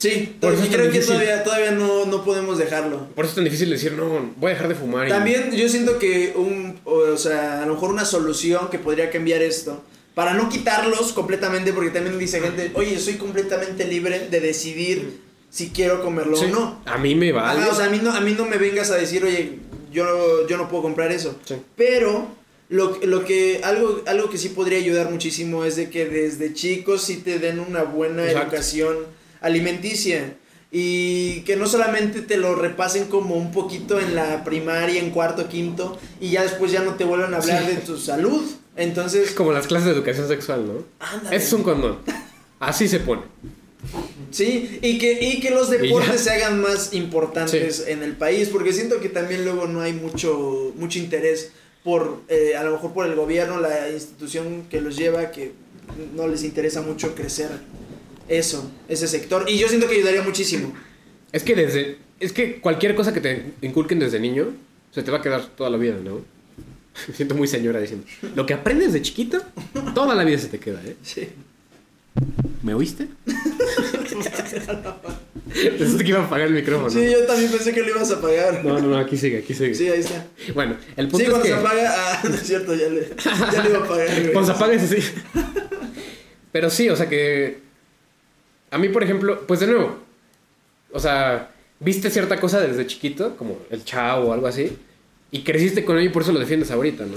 [0.00, 3.06] Sí, Por eso creo que todavía, todavía no, no podemos dejarlo.
[3.14, 5.06] Por eso es tan difícil decir, no, voy a dejar de fumar.
[5.06, 9.10] y- También yo siento que un, o sea, a lo mejor una solución que podría
[9.10, 9.82] cambiar esto,
[10.14, 15.68] para no quitarlos completamente, porque también dice gente, oye, soy completamente libre de decidir si
[15.68, 16.46] quiero comerlo Sí.
[16.46, 16.82] o no.
[16.86, 17.60] A mí me vale.
[17.60, 19.58] Ajá, o sea, a mí no, a mí no me vengas a decir, oye,
[19.92, 21.38] yo, yo no puedo comprar eso.
[21.44, 21.56] Sí.
[21.76, 22.26] Pero
[22.70, 27.02] lo, lo que, algo, algo que sí podría ayudar muchísimo es de que desde chicos
[27.02, 28.46] sí te den una buena Exacto.
[28.56, 28.96] educación
[29.40, 30.34] alimenticia.
[30.72, 35.48] Y que no solamente te lo repasen como un poquito en la primaria, en cuarto,
[35.48, 37.74] quinto, y ya después ya no te vuelvan a hablar Sí.
[37.74, 38.42] de tu salud.
[38.76, 40.84] Entonces, Es como las clases de educación sexual, ¿no?
[41.00, 41.36] ándale.
[41.36, 41.98] Es un condón.
[42.60, 43.22] Así se pone.
[44.30, 48.72] Sí, y que, y que los deportes se hagan más importantes en el país, porque
[48.72, 51.50] siento que también luego no hay mucho, mucho interés
[51.82, 55.52] por, eh, a lo mejor por el gobierno, la institución que los lleva, que
[56.14, 57.48] no les interesa mucho crecer
[58.30, 60.72] eso, ese sector, y yo siento que ayudaría muchísimo.
[61.32, 61.98] Es que desde.
[62.18, 64.48] Es que cualquier cosa que te inculquen desde niño
[64.92, 66.22] se te va a quedar toda la vida, ¿no?
[67.08, 68.06] Me siento muy señora diciendo.
[68.34, 69.42] Lo que aprendes de chiquito,
[69.94, 70.96] toda la vida se te queda, ¿eh?
[71.02, 71.28] Sí.
[72.62, 73.08] ¿Me oíste?
[75.78, 76.90] Pensé que iba a apagar el micrófono.
[76.90, 78.64] Sí, yo también pensé que lo ibas a apagar.
[78.64, 79.74] No, no, no, aquí sigue, aquí sigue.
[79.74, 80.26] Sí, ahí está.
[80.54, 81.66] Bueno, el Sí, punto cuando es se que.
[81.66, 83.08] apaga, ah, no es cierto, ya le,
[83.52, 84.32] ya le iba a apagar.
[84.32, 84.96] Cuando se apaga así.
[86.52, 87.58] Pero sí, o sea que.
[88.70, 89.98] A mí, por ejemplo, pues de nuevo.
[90.92, 94.76] O sea, viste cierta cosa desde chiquito, como el chao o algo así,
[95.30, 97.16] y creciste con ello y por eso lo defiendes ahorita, ¿no?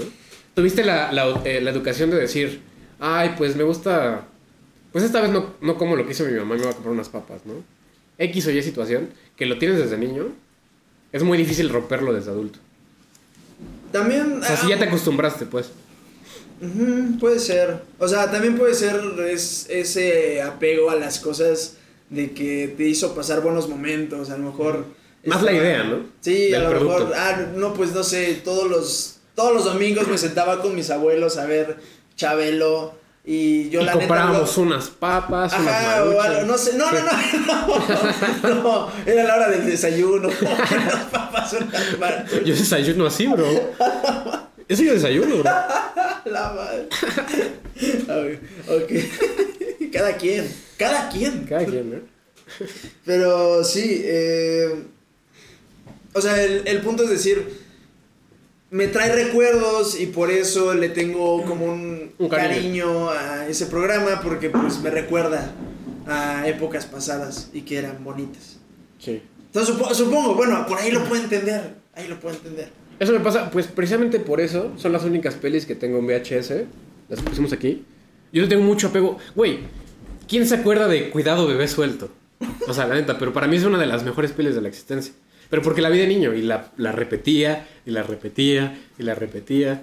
[0.54, 2.60] Tuviste la, la, eh, la educación de decir,
[3.00, 4.24] ay, pues me gusta.
[4.92, 6.92] Pues esta vez no, no como lo que hizo mi mamá, me voy a comprar
[6.92, 7.54] unas papas, ¿no?
[8.18, 10.28] X o Y situación, que lo tienes desde niño,
[11.12, 12.60] es muy difícil romperlo desde adulto.
[13.90, 14.38] También.
[14.40, 15.72] O sea, si ah, ya te acostumbraste, pues.
[16.60, 17.82] Ujú, puede ser.
[17.98, 21.74] O sea, también puede ser es, ese apego a las cosas
[22.10, 24.30] de que te hizo pasar buenos momentos.
[24.30, 24.84] A lo mejor.
[25.24, 26.00] Más la idea, ¿no?
[26.20, 26.98] Sí, a Del lo producto.
[27.08, 27.14] mejor.
[27.16, 28.40] Ah, no, pues no sé.
[28.44, 31.76] Todos los, todos los domingos me sentaba con mis abuelos a ver
[32.16, 33.02] Chabelo.
[33.26, 36.26] Y yo y la comprábamos lo- unas papas, unas Ajá, o maruchas.
[36.26, 37.78] algo, no sé, no, no, no,
[38.42, 42.44] no, no, era la hora del desayuno, unas papas, unas maruchas.
[42.44, 43.46] Yo desayuno así, bro.
[44.68, 45.44] Eso yo desayuno, bro.
[46.24, 46.88] La madre.
[48.08, 49.90] A ver, ok.
[49.92, 50.48] Cada quien.
[50.78, 51.44] Cada quien.
[51.44, 51.96] Cada quien, ¿no?
[53.04, 54.84] Pero sí, eh,
[56.12, 57.62] o sea, el, el punto es decir,
[58.70, 63.10] me trae recuerdos y por eso le tengo como un, Un cariño cariño.
[63.10, 65.52] a ese programa porque pues me recuerda
[66.06, 68.56] a épocas pasadas y que eran bonitas.
[68.98, 69.22] Sí.
[69.46, 72.70] Entonces supo- supongo, bueno, por ahí lo puedo entender, ahí lo puedo entender.
[73.00, 76.52] Eso me pasa, pues precisamente por eso son las únicas pelis que tengo en VHS.
[77.08, 77.84] Las pusimos aquí.
[78.32, 79.18] Yo tengo mucho apego.
[79.34, 79.60] Güey,
[80.28, 82.10] ¿quién se acuerda de Cuidado Bebé Suelto?
[82.68, 84.68] O sea, la neta, pero para mí es una de las mejores pelis de la
[84.68, 85.12] existencia.
[85.50, 89.14] Pero porque la vi de niño y la, la repetía, y la repetía, y la
[89.14, 89.82] repetía.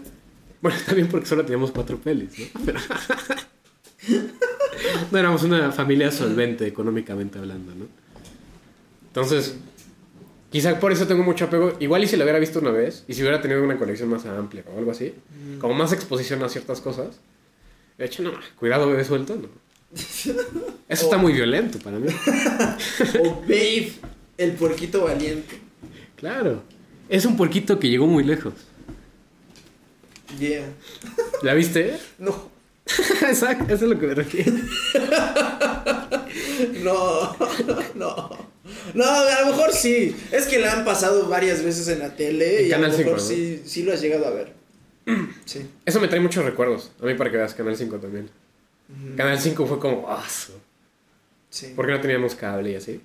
[0.62, 2.46] Bueno, también porque solo teníamos cuatro pelis, ¿no?
[2.66, 2.80] Pero-
[5.12, 7.86] no éramos una familia solvente económicamente hablando, ¿no?
[9.08, 9.56] Entonces,
[10.52, 11.74] Quizá por eso tengo mucho apego.
[11.80, 14.26] Igual y si lo hubiera visto una vez, y si hubiera tenido una colección más
[14.26, 15.14] amplia o algo así,
[15.60, 17.20] como más exposición a ciertas cosas,
[17.98, 19.48] de hecho, no, cuidado, bebé suelto, no.
[19.94, 22.08] Eso está muy violento para mí.
[23.24, 23.94] O Babe,
[24.38, 25.60] el puerquito valiente.
[26.18, 26.64] Claro.
[27.08, 28.54] Es un puerquito que llegó muy lejos.
[30.40, 30.66] Yeah.
[31.44, 31.98] ¿La viste?
[32.20, 32.52] No,
[33.30, 34.54] Exacto, eso es lo que me refiero.
[36.84, 37.36] no,
[37.96, 38.52] no.
[38.94, 40.16] No, a lo mejor sí.
[40.32, 42.98] Es que la han pasado varias veces en la tele En y a lo mejor
[42.98, 43.20] 5, ¿no?
[43.20, 44.54] sí, sí lo has llegado a ver.
[45.46, 45.68] Sí.
[45.86, 46.92] Eso me trae muchos recuerdos.
[47.02, 48.30] A mí para que veas Canal 5 también.
[49.18, 50.24] Canal 5 fue como, ah,
[51.50, 51.74] Sí.
[51.76, 53.02] ¿por qué no teníamos cable y así?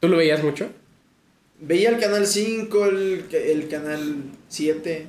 [0.00, 0.68] ¿Tú lo veías mucho?
[1.60, 4.16] Veía el canal 5, el, el canal
[4.48, 5.06] 7,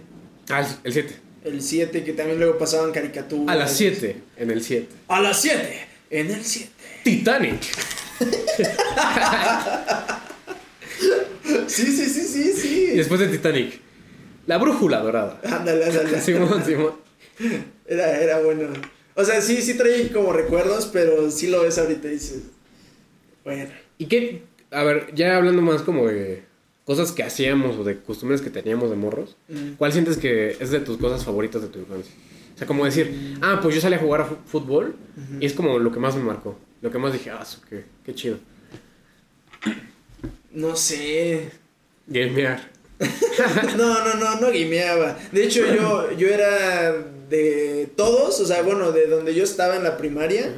[0.49, 1.15] Ah, el- el 7.
[1.45, 3.53] el 7 que también luego pasaban caricaturas.
[3.53, 4.87] A las 7, en el 7.
[5.09, 6.69] A las 7, en el 7.
[7.03, 7.61] Titanic.
[11.67, 12.85] Sí, sí, sí, sí, Y sí.
[12.97, 13.79] después de Titanic,
[14.47, 15.39] la brújula dorada.
[15.43, 16.19] Ándale, ándale.
[16.21, 16.93] Simón, Simón.
[17.87, 18.67] Era, era bueno.
[19.15, 22.43] O sea, sí, sí trae como recuerdos, pero sí lo ves ahorita y dices.
[23.43, 23.69] Bueno.
[23.97, 24.43] ¿Y qué?
[24.71, 26.43] A ver, ya hablando más como de
[26.85, 29.73] cosas que hacíamos o de costumbres que teníamos de morros, Mm.
[29.77, 32.13] ¿cuál sientes que es de tus cosas favoritas de tu infancia?
[32.55, 34.95] O sea, como decir, ah, pues yo salí a jugar a fútbol
[35.39, 36.57] y es como lo que más me marcó.
[36.81, 38.37] Lo que más dije, ah, qué, qué chido.
[40.51, 41.51] No sé.
[42.07, 42.69] Gamear.
[43.77, 45.17] No, no, no, no guimeaba.
[45.31, 46.91] De hecho, yo, yo era
[47.29, 50.53] de todos, o sea, bueno, de donde yo estaba en la primaria.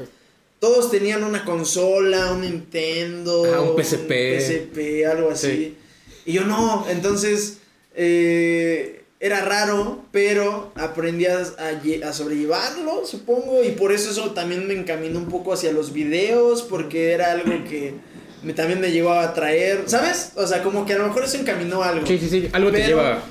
[0.59, 4.39] Todos tenían una consola, un Nintendo, Ah, un PSP.
[4.39, 5.47] PSP, algo así.
[5.47, 5.77] Sí.
[6.25, 7.59] Y yo no, entonces
[7.95, 14.31] eh, era raro, pero aprendí a, a lle- a sobrellevarlo, supongo, y por eso eso
[14.31, 17.93] también me encaminó un poco hacia los videos, porque era algo que
[18.43, 20.31] me, también me llegó a atraer, ¿sabes?
[20.35, 22.07] O sea, como que a lo mejor eso encaminó algo.
[22.07, 22.49] Sí, sí, sí.
[22.51, 23.21] Algo te lleva.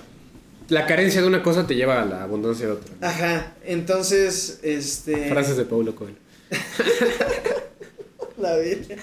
[0.69, 2.95] La carencia de una cosa te lleva a la abundancia de otra.
[3.01, 5.29] Ajá, entonces, este...
[5.29, 6.15] Frases de Paulo Coelho.
[8.39, 8.99] La Virgen.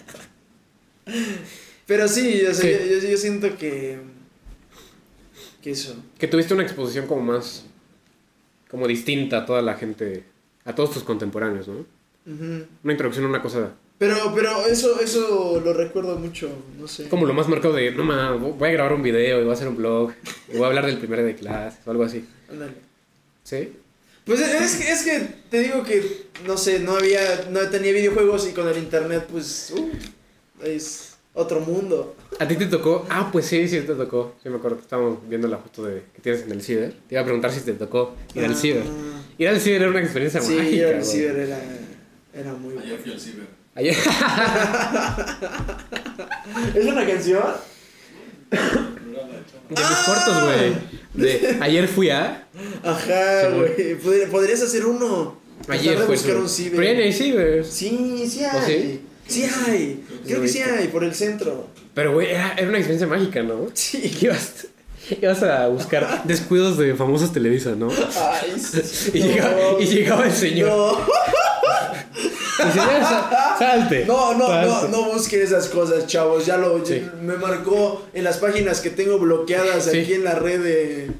[1.86, 2.71] Pero sí, o sea, Sí.
[2.89, 4.00] Yo, yo- yo siento que...
[5.67, 6.01] Que eso.
[6.17, 7.65] Que tuviste una exposición como más.
[8.71, 10.23] como distinta a toda la gente.
[10.63, 11.86] a todos tus contemporáneos, ¿no?
[12.25, 13.73] Una introducción a una cosa.
[13.97, 16.49] Pero, pero eso, eso lo recuerdo mucho,
[16.80, 17.10] no sé.
[17.10, 19.56] Como lo más marcado de, no mames, voy a grabar un video y voy a
[19.56, 20.13] hacer un blog.
[20.47, 22.25] Y voy a hablar del primer de clase o algo así.
[22.49, 22.71] Ándale.
[23.43, 23.73] ¿Sí?
[24.23, 28.53] Pues es, es que te digo que, no sé, no había, no tenía videojuegos y
[28.53, 29.89] con el internet, pues, uh,
[30.63, 32.15] es otro mundo.
[32.39, 33.06] ¿A ti te tocó?
[33.10, 34.36] Ah, pues sí, sí te tocó.
[34.43, 34.80] Sí, me acuerdo.
[34.82, 36.93] Estábamos viendo la foto de, que tienes en el ciber.
[37.08, 38.84] Te iba a preguntar si te tocó ir al Ah, ciber.
[39.38, 40.76] Ir al ciber era una experiencia Sí, mágica.
[40.76, 41.60] ir al ciber era,
[42.34, 43.04] era muy Ayer bueno.
[43.04, 43.47] fui al ciber.
[43.76, 43.95] Ayer-
[46.76, 47.43] ¿Es una canción?
[48.50, 50.73] De mis cortos, güey.
[51.13, 52.47] De ayer fui a.
[52.84, 53.95] Ajá, Sí, güey.
[53.95, 55.38] Podría- Podrías hacer uno.
[55.67, 56.08] Ayer fue.
[56.15, 56.76] buscar un ciber.
[56.80, 57.65] Pero ya no hay ciber.
[57.65, 59.02] Sí, sí ¿O hay.
[59.27, 60.03] Sí hay.
[60.25, 61.67] Creo que sí hay, por el centro.
[61.93, 63.67] Pero, güey, era, era una experiencia mágica, ¿no?
[63.73, 64.17] Sí.
[64.21, 64.67] Ibas,
[65.21, 67.89] ibas a buscar descuidos de famosos Televisa, ¿no?
[67.89, 69.11] Ay, sí.
[69.13, 69.25] Y, no.
[69.27, 70.97] llegaba, y llegaba el señor.
[72.59, 72.87] No, señor,
[73.59, 74.05] salte.
[74.05, 74.91] no, no, no, salte.
[74.91, 76.45] no busque esas cosas, chavos.
[76.45, 77.03] Ya lo Sí.
[77.21, 79.99] me marcó en las páginas que tengo bloqueadas Sí.
[79.99, 81.11] aquí en la red de,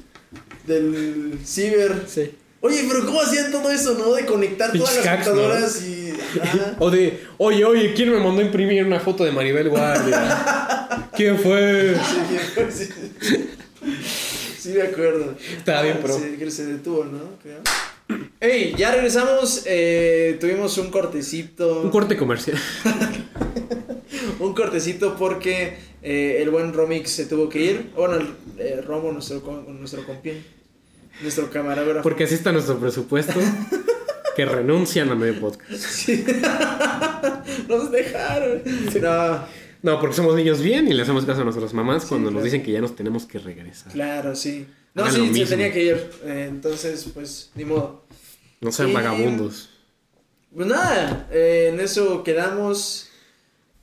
[0.66, 2.04] del ciber.
[2.08, 2.32] Sí.
[2.60, 4.14] Oye, pero ¿cómo hacían todo eso, no?
[4.14, 5.32] De conectar todas las hacks, ¿no?
[5.32, 6.12] computadoras y.
[6.42, 6.76] Ajá.
[6.78, 11.08] O de, oye, oye, ¿quién me mandó a imprimir una foto de Maribel Guardia?
[11.14, 11.94] ¿Quién fue?
[12.70, 13.50] Sí, sí.
[14.58, 15.36] Sí, me acuerdo.
[15.56, 16.18] Estaba bien, pro.
[16.18, 17.20] Sí, que se detuvo, ¿no?
[17.42, 17.60] Creo.
[18.40, 19.62] Ey, ya regresamos.
[19.66, 21.82] eh, tuvimos un cortecito.
[21.82, 22.58] Un corte comercial.
[24.40, 27.90] un cortecito porque eh, el buen Romix se tuvo que ir.
[27.94, 30.04] Bueno, el, eh, Romo, nuestro, nuestro.
[31.22, 32.02] Nuestro camarógrafo.
[32.02, 33.34] Porque así está nuestro presupuesto.
[34.36, 35.72] que renuncian a medio podcast.
[35.72, 36.24] Sí.
[37.68, 38.62] Nos dejaron.
[39.02, 39.44] No,
[39.82, 42.36] No, porque somos niños bien y le hacemos caso a nuestras mamás Sí, cuando claro.
[42.36, 43.92] nos dicen que ya nos tenemos que regresar.
[43.92, 44.66] claro, sí.
[44.94, 46.10] No, Hagan sí, se tenía que ir.
[46.24, 48.04] Eh, entonces, pues, ni modo.
[48.60, 49.70] No sean vagabundos.
[50.54, 53.08] Pues nada, eh, en eso quedamos.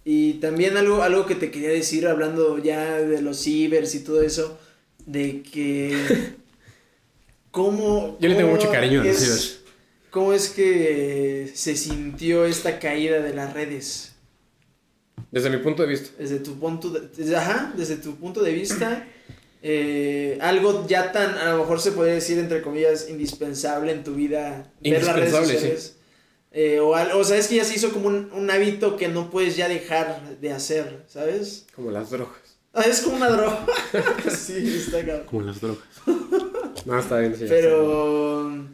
[0.03, 4.21] Y también algo, algo que te quería decir, hablando ya de los cibers y todo
[4.21, 4.57] eso,
[5.05, 6.35] de que.
[7.55, 8.17] ¿Cómo.
[8.19, 9.61] Yo le tengo mucho cariño a es-.
[10.11, 14.11] ¿Cómo es que se sintió esta caída de las redes?
[15.31, 16.09] Desde mi punto de vista.
[16.19, 19.07] Desde tu punto de, desde- ajá, desde tu punto de vista,
[19.63, 24.15] eh, algo ya tan, a lo mejor se puede decir, entre comillas, indispensable en tu
[24.15, 25.53] vida, ver las redes Indispensable, sí.
[25.53, 25.95] sociales.
[26.51, 29.29] Eh, o, o sea, es que ya se hizo como un, un hábito que no
[29.29, 31.67] puedes ya dejar de hacer, ¿sabes?
[31.73, 32.35] Como las drogas.
[32.73, 33.65] Ah, es como una droga.
[34.37, 35.25] sí, está cabrón.
[35.25, 35.85] Como las drogas.
[36.85, 37.35] No, está bien.
[37.35, 38.65] sí, Pero...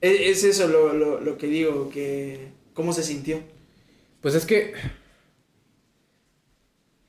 [0.00, 2.48] Es, es eso lo, lo, lo que digo, que...
[2.74, 3.40] ¿Cómo se sintió?
[4.22, 4.72] Pues es que.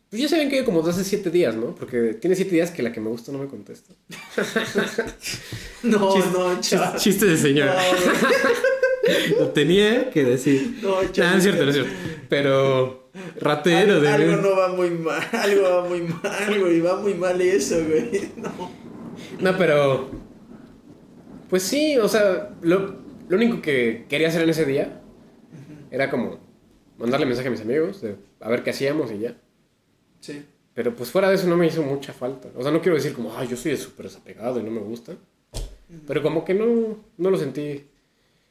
[0.10, 1.74] Pues ya saben que como de hace siete días, ¿no?
[1.76, 3.94] Porque tiene siete días que la que me gusta no me contesta.
[5.84, 6.96] No, Chis- no, chis- chaval.
[7.00, 7.76] Chiste de señora.
[9.39, 10.78] Lo tenía que decir.
[10.84, 11.94] No, No, no es cierto, no es cierto.
[12.30, 13.10] Pero.
[13.39, 14.08] Ratero Al- de.
[14.10, 18.30] algo no va muy mal, algo va muy mal, güey, va muy mal eso, güey.
[18.38, 18.72] No.
[19.41, 20.10] No, pero.
[21.49, 22.95] Pues sí, o sea, lo,
[23.27, 25.01] lo único que quería hacer en ese día
[25.89, 26.39] era como
[26.97, 29.36] mandarle mensaje a mis amigos de a ver qué hacíamos y ya.
[30.21, 30.45] Sí.
[30.73, 32.47] Pero pues fuera de eso no me hizo mucha falta.
[32.56, 35.13] O sea, no quiero decir como, ay, yo soy súper desapegado y no me gusta.
[36.08, 37.86] Pero como que no, no lo sentí.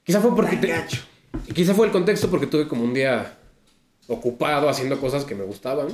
[0.04, 0.56] Quizá fue porque...
[0.56, 3.38] Te- quizá fue el contexto porque tuve como un día
[4.08, 5.88] ocupado haciendo cosas que me gustaban.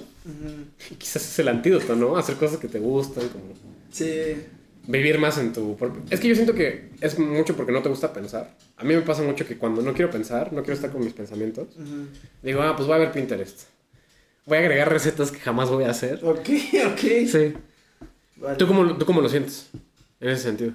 [0.90, 2.16] Y quizás es el antídoto, ¿no?
[2.16, 3.44] Hacer cosas que te gustan, como
[3.92, 4.34] Sí.
[4.86, 5.76] Vivir más en tu...
[6.10, 8.56] Es que yo siento que es mucho porque no te gusta pensar.
[8.76, 11.12] A mí me pasa mucho que cuando no quiero pensar, no quiero estar con mis
[11.12, 11.68] pensamientos,
[12.42, 13.62] digo, ah, pues voy a ver Pinterest.
[14.46, 16.20] Voy a agregar recetas que jamás voy a hacer.
[16.24, 16.48] Ok,
[16.92, 17.00] ok.
[17.26, 17.54] Sí.
[18.36, 18.56] Vale.
[18.56, 19.68] ¿Tú cómo, ¿Tú cómo lo sientes?
[20.20, 20.72] En ese sentido.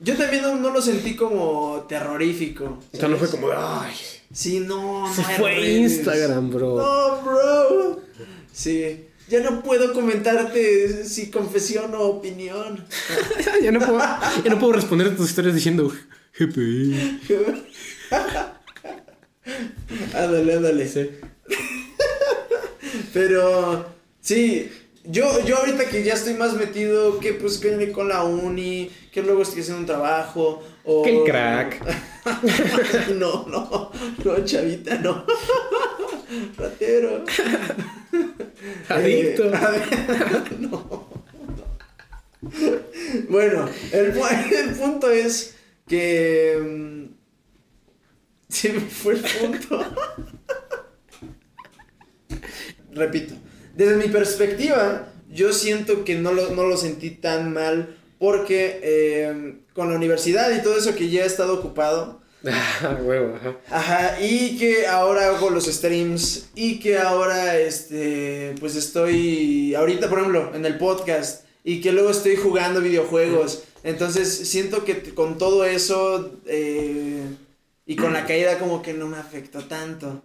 [0.00, 2.80] Yo también no, no lo sentí como terrorífico.
[2.92, 3.40] O sea, no fue ¿sabes?
[3.40, 3.94] como, ay,
[4.32, 5.14] Sí, no, no.
[5.14, 5.92] se fue redes.
[5.92, 6.76] Instagram, bro.
[6.76, 8.00] No, bro.
[8.52, 9.06] Sí.
[9.32, 12.84] Ya no puedo comentarte si confesión o opinión.
[13.62, 13.98] ya, no puedo,
[14.44, 15.90] ya no puedo responder a tus historias diciendo
[16.38, 17.20] GPI.
[20.14, 20.86] ándale, ándale.
[20.86, 21.12] Sí.
[23.14, 23.86] Pero
[24.20, 24.70] sí,
[25.04, 29.22] yo, yo ahorita que ya estoy más metido, que pues que con la uni, que
[29.22, 31.04] luego estoy haciendo un trabajo, o...
[31.04, 31.82] Que el crack.
[33.14, 33.92] no, no,
[34.22, 35.24] no, chavita, no.
[36.58, 37.24] Ratero.
[38.88, 39.44] Adicto.
[39.44, 41.08] Eh, a ver, no.
[43.28, 44.14] Bueno, el,
[44.52, 46.58] el punto es que...
[46.60, 47.22] mm,
[48.52, 49.82] Se me fue el punto.
[52.92, 53.34] Repito,
[53.74, 59.56] desde mi perspectiva, yo siento que no lo, no lo sentí tan mal porque eh,
[59.72, 62.21] con la universidad y todo eso que ya he estado ocupado,
[63.04, 63.56] huevo, ajá.
[63.70, 70.18] Ajá, y que ahora hago los streams y que ahora, este, pues estoy, ahorita por
[70.18, 73.62] ejemplo, en el podcast y que luego estoy jugando videojuegos.
[73.84, 77.22] Entonces siento que con todo eso eh,
[77.86, 80.22] y con la caída como que no me afectó tanto.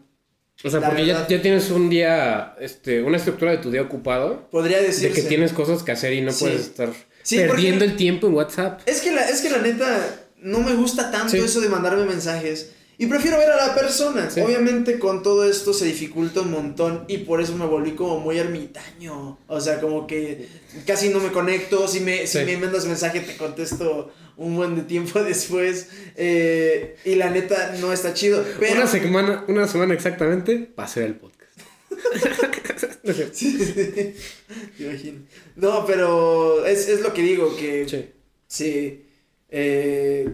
[0.64, 1.30] O sea, La porque ya, verdad.
[1.30, 5.14] ya tienes un día, este, una estructura de tu día ocupado, Podría de decirse.
[5.22, 6.46] que tienes cosas que hacer y no Sí.
[6.46, 6.90] puedes estar
[7.22, 8.82] Sí, perdiendo el tiempo en WhatsApp.
[8.88, 11.40] Es que la, es que la neta no me gusta tanto Sí.
[11.40, 12.72] eso de mandarme mensajes.
[13.00, 14.28] Y prefiero ver a la persona.
[14.32, 14.40] Sí.
[14.42, 18.40] Obviamente con todo esto se dificulta un montón y por eso me volví como muy
[18.40, 19.38] ermitaño.
[19.48, 20.48] O sea, como que
[20.88, 21.88] casi no me conecto.
[21.88, 25.90] Si me, si me mandas mensaje te contesto un buen de tiempo después.
[26.16, 28.44] Eh, y la neta no está chido.
[28.60, 28.78] Pero...
[28.78, 31.44] Una semana, una semana exactamente para hacer el podcast.
[33.32, 34.16] Sí, sí,
[34.80, 35.20] imagino.
[35.56, 38.12] No, pero es, es lo que digo, que...
[38.48, 39.06] Sí.
[39.50, 40.34] Eh,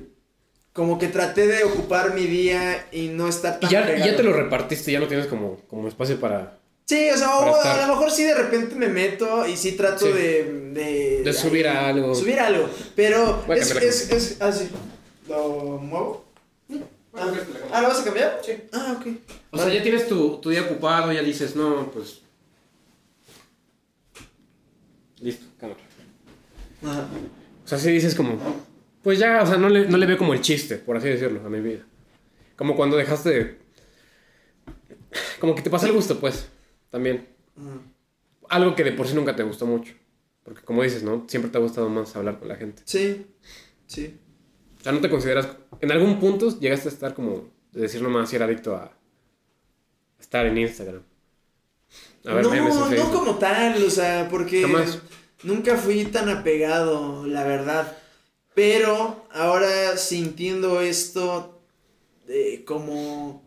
[0.73, 4.05] como que traté de ocupar mi día y no estar Y tan ya, y pegado.
[4.11, 6.57] ya te lo repartiste, ya lo tienes como, como espacio para...
[6.85, 7.79] Sí, o sea, o para estar.
[7.79, 10.11] a lo mejor sí de repente me meto y sí trato Sí.
[10.11, 10.43] de,
[10.73, 11.21] de...
[11.23, 12.13] De subir algo.
[12.15, 12.67] Subir algo.
[12.95, 14.67] Pero Voy a es, es, es así.
[15.29, 16.25] ¿Lo muevo?
[17.15, 17.31] Ah,
[17.71, 18.39] ah, ¿lo vas a cambiar?
[18.43, 18.53] Sí.
[18.73, 19.07] Ah, ok.
[19.51, 22.19] O sea, ya tienes tu, tu día ocupado, ya dices, no, pues...
[25.19, 25.79] Listo, cámara.
[26.83, 27.07] Ajá.
[27.63, 28.37] O sea, sí dices como,
[29.03, 31.45] pues ya, o sea, no le, no le veo como el chiste, por así decirlo,
[31.45, 31.85] a mi vida.
[32.55, 33.57] Como cuando dejaste de...
[35.39, 36.47] Como que te pasa el gusto, pues,
[36.89, 37.27] también.
[37.57, 37.81] Ajá.
[38.49, 39.93] Algo que de por sí nunca te gustó mucho.
[40.43, 41.25] Porque como dices, ¿no?
[41.27, 42.81] Siempre te ha gustado más hablar con la gente.
[42.85, 43.25] Sí,
[43.87, 44.19] sí.
[44.79, 45.47] O sea, no te consideras...
[45.81, 47.51] En algún punto llegaste a estar como...
[47.71, 48.91] De decir nomás si era adicto a...
[50.19, 51.01] Estar en Instagram.
[52.25, 54.99] A ver no, no como tal, o sea, porque Jamás.
[55.43, 57.97] nunca fui tan apegado, la verdad.
[58.55, 61.61] Pero ahora sintiendo esto
[62.27, 63.41] eh, como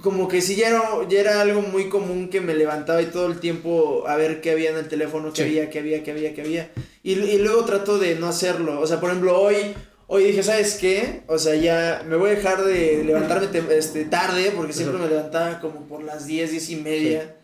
[0.00, 3.26] como que sí ya era, ya era algo muy común que me levantaba y todo
[3.26, 5.42] el tiempo a ver qué había en el teléfono, qué Sí.
[5.48, 6.70] había, qué había, qué había, qué había.
[7.02, 8.78] Y, y luego trato de no hacerlo.
[8.80, 9.74] O sea, por ejemplo, hoy,
[10.06, 11.22] hoy dije, ¿sabes qué?
[11.28, 15.60] O sea, ya me voy a dejar de levantarme este, tarde, porque siempre me levantaba
[15.60, 17.36] como por las 10, 10 y media.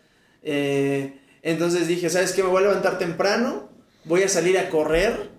[0.43, 2.43] Eh, entonces dije, ¿sabes qué?
[2.43, 3.67] Me voy a levantar temprano,
[4.05, 5.31] voy a salir a correr,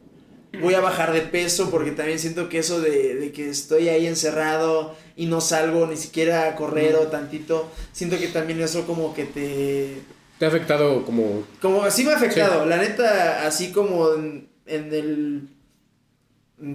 [0.61, 4.07] voy a bajar de peso, porque también siento que eso de, de que estoy ahí
[4.07, 9.15] encerrado y no salgo ni siquiera a correr o tantito, siento que también eso como
[9.15, 9.99] que te...
[10.39, 11.45] Te ha afectado como...
[11.63, 15.49] Como así me ha afectado, la neta, así como en, en el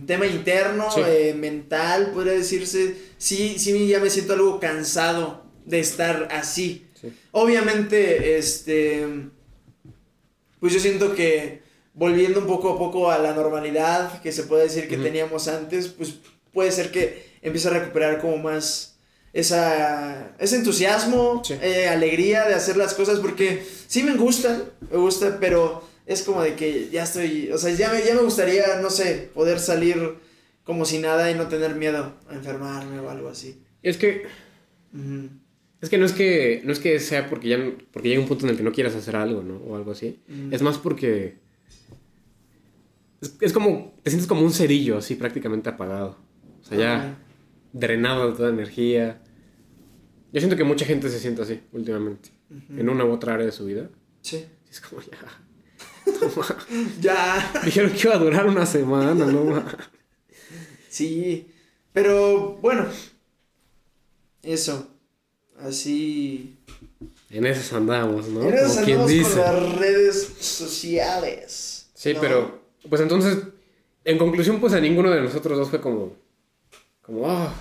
[0.05, 1.01] tema interno, Sí.
[1.05, 6.87] eh, mental, podría decirse, sí, sí ya me siento algo cansado de estar así.
[6.99, 7.13] Sí.
[7.31, 9.05] Obviamente, este,
[10.59, 11.61] pues yo siento que
[11.93, 15.87] volviendo un poco a poco a la normalidad que se puede decir que teníamos antes,
[15.89, 16.15] pues
[16.53, 18.97] puede ser que empiece a recuperar como más
[19.33, 21.55] esa, ese entusiasmo, Sí.
[21.61, 26.41] eh, alegría de hacer las cosas, porque sí me gustan, me gusta, pero es como
[26.41, 30.15] de que ya estoy, o sea, ya me, ya me gustaría, no sé, poder salir
[30.63, 33.61] como si nada y no tener miedo a enfermarme o algo así.
[33.83, 34.23] Es que...
[35.81, 37.57] Es que no es que no es que sea porque ya
[37.93, 39.55] porque llega un punto en el que no quieras hacer algo, ¿no?
[39.57, 40.19] O algo así.
[40.27, 40.53] Mm.
[40.53, 41.35] Es más porque
[43.21, 46.17] es, es como te sientes como un cerillo así prácticamente apagado.
[46.61, 47.17] O sea, ya Ajá.
[47.73, 49.21] drenado de toda energía.
[50.31, 52.79] Yo siento que mucha gente se siente así últimamente Ujú.
[52.79, 53.89] en una u otra área de su vida.
[54.21, 54.45] Sí.
[54.69, 55.17] Es como ya.
[57.01, 57.51] Ya.
[57.65, 59.63] Dijeron que iba a durar una semana, ¿no?
[60.89, 61.47] Sí,
[61.93, 62.85] pero bueno,
[64.41, 64.87] eso,
[65.59, 66.57] así.
[67.29, 68.41] En esas andamos, ¿no?
[68.43, 69.29] En esas Como quien andamos dice.
[69.31, 71.89] con las redes sociales.
[71.93, 72.21] Sí, ¿no?
[72.21, 73.39] pero, pues entonces,
[74.05, 76.15] en conclusión, pues a ninguno de nosotros dos fue como,
[77.01, 77.53] como, ah,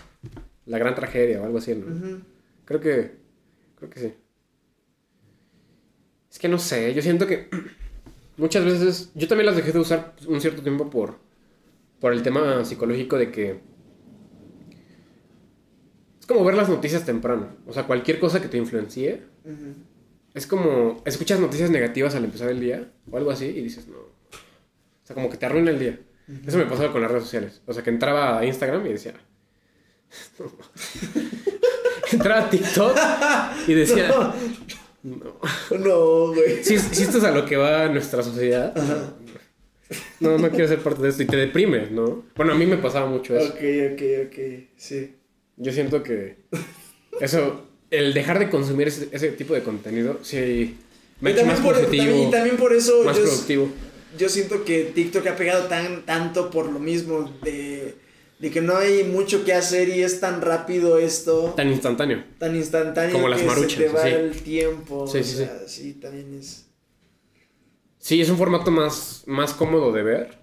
[0.66, 2.22] la gran tragedia o algo así, ¿no?
[2.64, 3.12] Creo que,
[3.76, 4.14] creo que sí.
[6.30, 7.48] Es que no sé, yo siento que
[8.36, 11.16] muchas veces, yo también las dejé de usar un cierto tiempo por,
[12.00, 13.60] por el tema psicológico de que
[16.20, 19.22] es como ver las noticias temprano, o sea, cualquier cosa que te influencie,
[20.34, 24.17] es como, escuchas noticias negativas al empezar el día o algo así y dices, no.
[25.08, 25.98] O sea, como que te arruina el día.
[26.46, 27.62] Eso me pasaba con las redes sociales.
[27.64, 29.14] O sea, que entraba a Instagram y decía...
[32.12, 32.96] Entraba a TikTok
[33.66, 34.34] y decía...
[35.02, 35.16] No.
[35.78, 36.62] No, güey.
[36.64, 38.74] Si, si esto es a lo que va nuestra sociedad,
[40.18, 41.22] no, no quiero ser parte de esto.
[41.22, 42.24] Y te deprimes, ¿no?
[42.34, 43.48] Bueno, a mí me pasaba mucho eso.
[43.50, 43.60] Ok,
[43.92, 44.38] ok, ok,
[44.76, 45.14] sí.
[45.56, 46.38] Yo siento que
[47.20, 50.76] eso, el dejar de consumir ese, ese tipo de contenido, sí
[51.20, 53.68] me Y también, por, positivo, también- y también por eso más yo, productivo.
[54.18, 57.96] Yo siento que TikTok ha pegado tan, tanto por lo mismo de,
[58.38, 62.24] de que no hay mucho que hacer y es tan rápido esto, tan, Tan instantáneo.
[62.54, 64.08] instantáneo Como que las se maruchas, te va sí.
[64.08, 65.06] el tiempo.
[65.06, 66.66] Sí, o sí, sea, sí, también es...
[67.98, 70.38] Sí, es un formato más, más cómodo de ver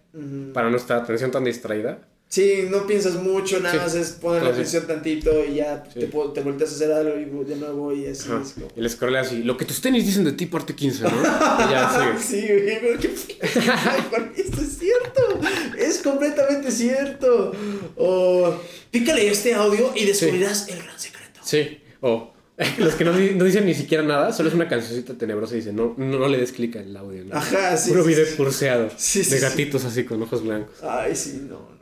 [0.54, 2.08] para nuestra atención tan distraída.
[2.28, 3.78] Sí, no piensas mucho, nada Sí.
[3.80, 6.00] más es poner la atención tantito y ya Sí.
[6.02, 8.42] te, te volteas a hacer algo y de nuevo y así Ajá.
[8.44, 8.68] es como...
[8.76, 11.10] Y le scrolleas así, lo que tus tenis dicen de ti, parte 15, ¿no?
[11.10, 12.18] Y ya.
[12.22, 13.08] Sí, güey, pero qué
[14.42, 15.40] esto es cierto,
[15.78, 17.54] es completamente cierto.
[17.96, 18.60] O
[18.92, 21.40] pícale este audio y descubrirás el gran secreto.
[21.44, 22.34] Sí, o
[22.80, 25.76] los que no, no dicen ni siquiera nada, solo es una cancioncita tenebrosa y dicen,
[25.76, 27.36] no, no, no le des clic al audio, ¿no?
[27.36, 27.90] Ajá, sí.
[27.92, 30.76] Puro video curseado Sí, sí, de gatitos así con ojos blancos.
[30.82, 31.75] Ay, sí, no.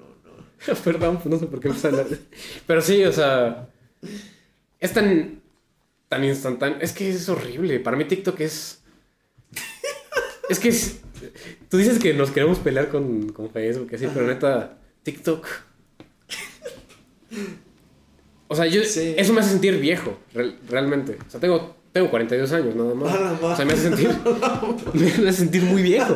[0.83, 2.05] Perdón, no sé por qué empecé a
[2.67, 3.69] Pero sí, o sea,
[4.79, 5.41] es tan,
[6.09, 6.77] tan instantáneo.
[6.81, 7.79] Es que es horrible.
[7.79, 8.81] Para mí TikTok es...
[10.49, 10.99] Es que es...
[11.69, 15.45] Tú dices que nos queremos pelear con, con Facebook, así, pero neta, TikTok...
[18.47, 19.15] O sea, yo, Sí.
[19.17, 21.17] eso me hace sentir viejo, real- realmente.
[21.27, 23.41] O sea, tengo, tengo 42 años nada más.
[23.41, 24.09] O sea, me hace sentir,
[24.93, 26.15] me hace sentir muy viejo.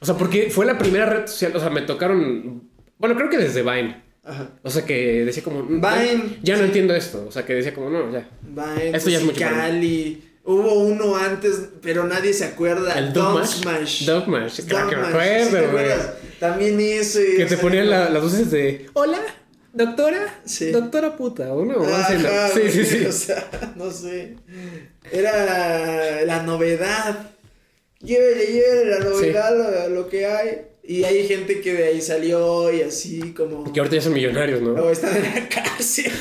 [0.00, 2.70] O sea, porque fue la primera red social, o sea, me tocaron,
[3.02, 4.00] bueno, creo que desde Vine.
[4.22, 4.50] Ajá.
[4.62, 6.66] O sea, que decía como, Vine, ya no sí.
[6.66, 7.24] entiendo esto.
[7.28, 8.28] O sea, que decía como, no, ya.
[8.42, 9.40] Vine, Esto ya es mucho.
[9.44, 10.28] Musical.ly.
[10.44, 12.96] Hubo uno antes, pero nadie se acuerda.
[12.96, 14.04] El Dog Dog Smash.
[14.06, 15.86] Dogmash, claro que me Smash, ¿sí acuerdo, güey.
[16.38, 17.36] También ese.
[17.36, 19.20] Que te ponían las voces de, hola,
[19.72, 20.70] doctora, Sí.
[20.70, 21.84] doctora puta, o no,
[22.54, 23.04] Sí, sí, sí.
[23.08, 23.44] O sea,
[23.74, 24.36] no sé.
[25.10, 27.30] Era la novedad.
[28.00, 30.62] llévele, llévele la novedad, lo, lo que hay.
[30.92, 33.72] Y hay gente que de ahí salió y así como...
[33.72, 34.72] Que ahorita ya son millonarios, ¿no?
[34.72, 36.12] O están en la cárcel.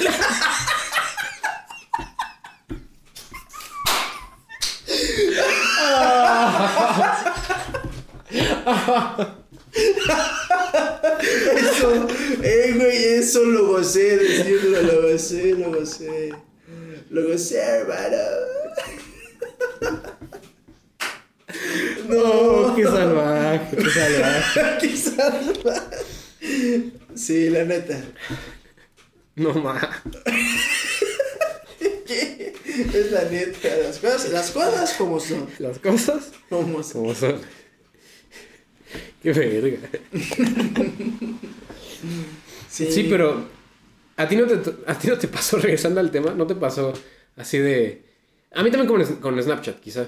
[11.58, 12.08] Eso,
[12.42, 16.30] eh, güey, eso lo gocé, decirlo, lo gocé, lo gocé.
[17.10, 18.18] Lo gocé, hermano.
[22.08, 22.86] No, qué
[23.94, 25.96] salvaje, qué salvaje.
[26.40, 26.92] Qué salvaje.
[27.16, 28.02] Sí, la neta.
[29.36, 29.84] No más.
[32.94, 33.70] Es la neta.
[33.84, 35.48] Las cosas, las cosas como son.
[35.60, 37.02] Las cosas Como son.
[37.04, 37.40] como son.
[39.24, 39.88] Qué verga.
[42.70, 43.48] Sí, Sí, pero
[44.18, 44.54] a ti no te
[44.88, 46.94] a ti no te pasó regresando al tema, no te pasó
[47.36, 48.04] así de
[48.54, 50.08] a mí también con, con Snapchat, quizá.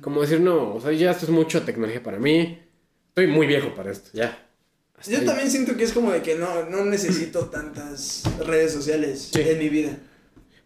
[0.00, 2.58] Como decir, no, o sea, ya esto es mucha tecnología para mí.
[3.18, 4.46] Estoy muy viejo para esto, ya.
[4.96, 5.24] Hasta Yo ahí.
[5.26, 9.40] también siento que es como de que no, no necesito tantas redes sociales Sí.
[9.40, 9.98] en mi vida.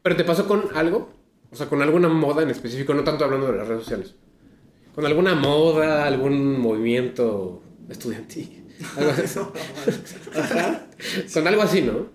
[0.03, 1.09] ¿Pero te pasó con algo?
[1.51, 4.15] O sea, con alguna moda en específico, no tanto hablando de las redes sociales.
[4.95, 8.67] Con alguna moda, algún movimiento estudiantil.
[8.99, 9.39] Algo así.
[10.39, 10.87] Ajá.
[11.33, 12.09] con algo así, ¿no?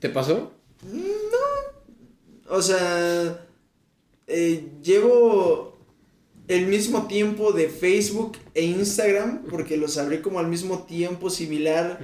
[0.00, 0.52] ¿Te pasó?
[2.48, 3.46] O sea,
[4.28, 5.73] eh, llevo
[6.48, 12.00] el mismo tiempo de Facebook e Instagram porque los abrí como al mismo tiempo similar.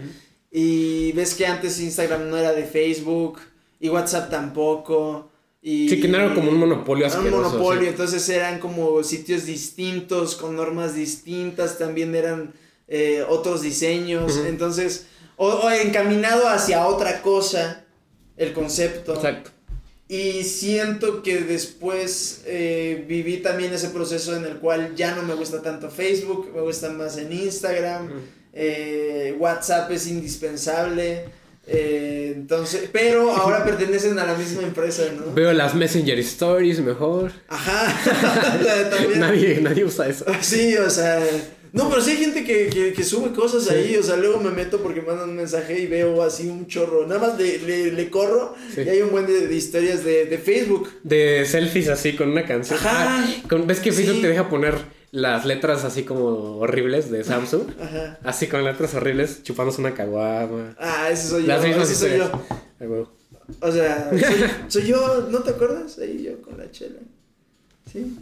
[0.51, 3.39] Y ves que antes Instagram no era de Facebook
[3.79, 5.31] y WhatsApp tampoco.
[5.63, 7.89] Y Sí, que no era como un monopolio Era un monopolio, sí.
[7.89, 12.55] entonces eran como sitios distintos, con normas distintas, también eran
[12.89, 17.85] eh, otros diseños, entonces, o, o encaminado hacia otra cosa,
[18.39, 19.15] el concepto.
[19.15, 19.51] Exacto.
[20.13, 25.35] Y siento que después eh, viví también ese proceso en el cual ya no me
[25.35, 28.11] gusta tanto Facebook, me gusta más en Instagram,
[28.53, 31.27] eh, WhatsApp es indispensable.
[31.65, 35.33] eh, entonces, pero ahora pertenecen a la misma empresa, ¿no?
[35.33, 37.31] Veo las Messenger Stories mejor.
[37.47, 38.59] Ajá.
[39.17, 40.25] Nadie, nadie usa eso.
[40.41, 41.25] Sí, o sea.
[41.73, 44.51] No, pero sí hay gente que, que, que sube cosas ahí, o sea, luego me
[44.51, 47.07] meto porque mandan un mensaje y veo así un chorro.
[47.07, 48.83] Nada más le, le, le corro Sí.
[48.83, 50.91] y hay un buen de, de historias de, de Facebook.
[51.05, 52.79] De selfies así con una canción.
[52.79, 53.19] Ajá.
[53.25, 54.23] Ah, con- ¿Ves que Facebook Sí.
[54.23, 54.75] te deja poner
[55.13, 57.63] las letras así como horribles de Samsung?
[57.81, 58.19] Ajá.
[58.25, 60.75] Así con letras horribles, chupándose una caguama.
[60.79, 61.49] Ah, ese soy yo.
[61.49, 62.31] Las mismas Ese soy yo.
[62.33, 63.07] Ah.
[63.61, 65.99] O sea, soy, soy yo, ¿no te acuerdas?
[65.99, 67.01] Ahí yo con la chela.
[67.93, 68.17] ¿Sí?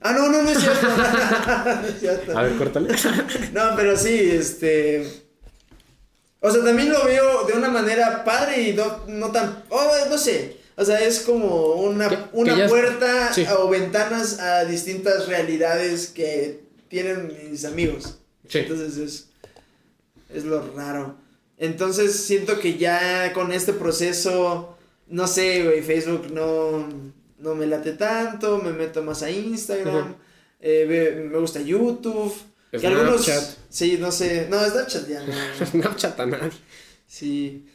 [0.00, 0.86] Ah, no, no, no es cierto.
[2.32, 2.38] no.
[2.38, 2.94] A ver, córtale.
[3.52, 5.06] No, pero sí, este.
[6.40, 9.64] O sea, también lo veo de una manera padre y no, no tan.
[9.70, 10.56] Oh, no sé.
[10.76, 13.44] O sea, es como una, Que- una que puerta sí.
[13.58, 18.18] o ventanas a distintas realidades que tienen mis amigos.
[18.48, 18.58] Sí.
[18.60, 19.24] Entonces es.
[20.32, 21.16] Es lo raro.
[21.56, 24.76] Entonces siento que ya con este proceso.
[25.08, 26.86] No sé, güey, Facebook no,
[27.38, 28.58] no me late tanto.
[28.58, 30.14] Me meto más a Instagram.
[30.60, 32.34] Eh, me gusta YouTube.
[32.70, 33.28] Que algunos.
[33.70, 34.46] Sí, no sé.
[34.50, 35.66] No, Snapchat ya no.
[35.66, 36.52] Snapchat a nadie.
[37.06, 37.66] Sí.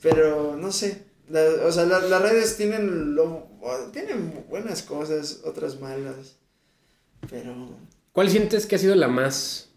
[0.00, 1.04] Pero no sé.
[1.28, 3.48] La- o sea, la- las redes tienen lo,
[3.92, 6.36] tienen buenas cosas, otras malas.
[7.30, 7.70] Pero.
[8.12, 9.70] ¿Cuál sientes que ha sido la más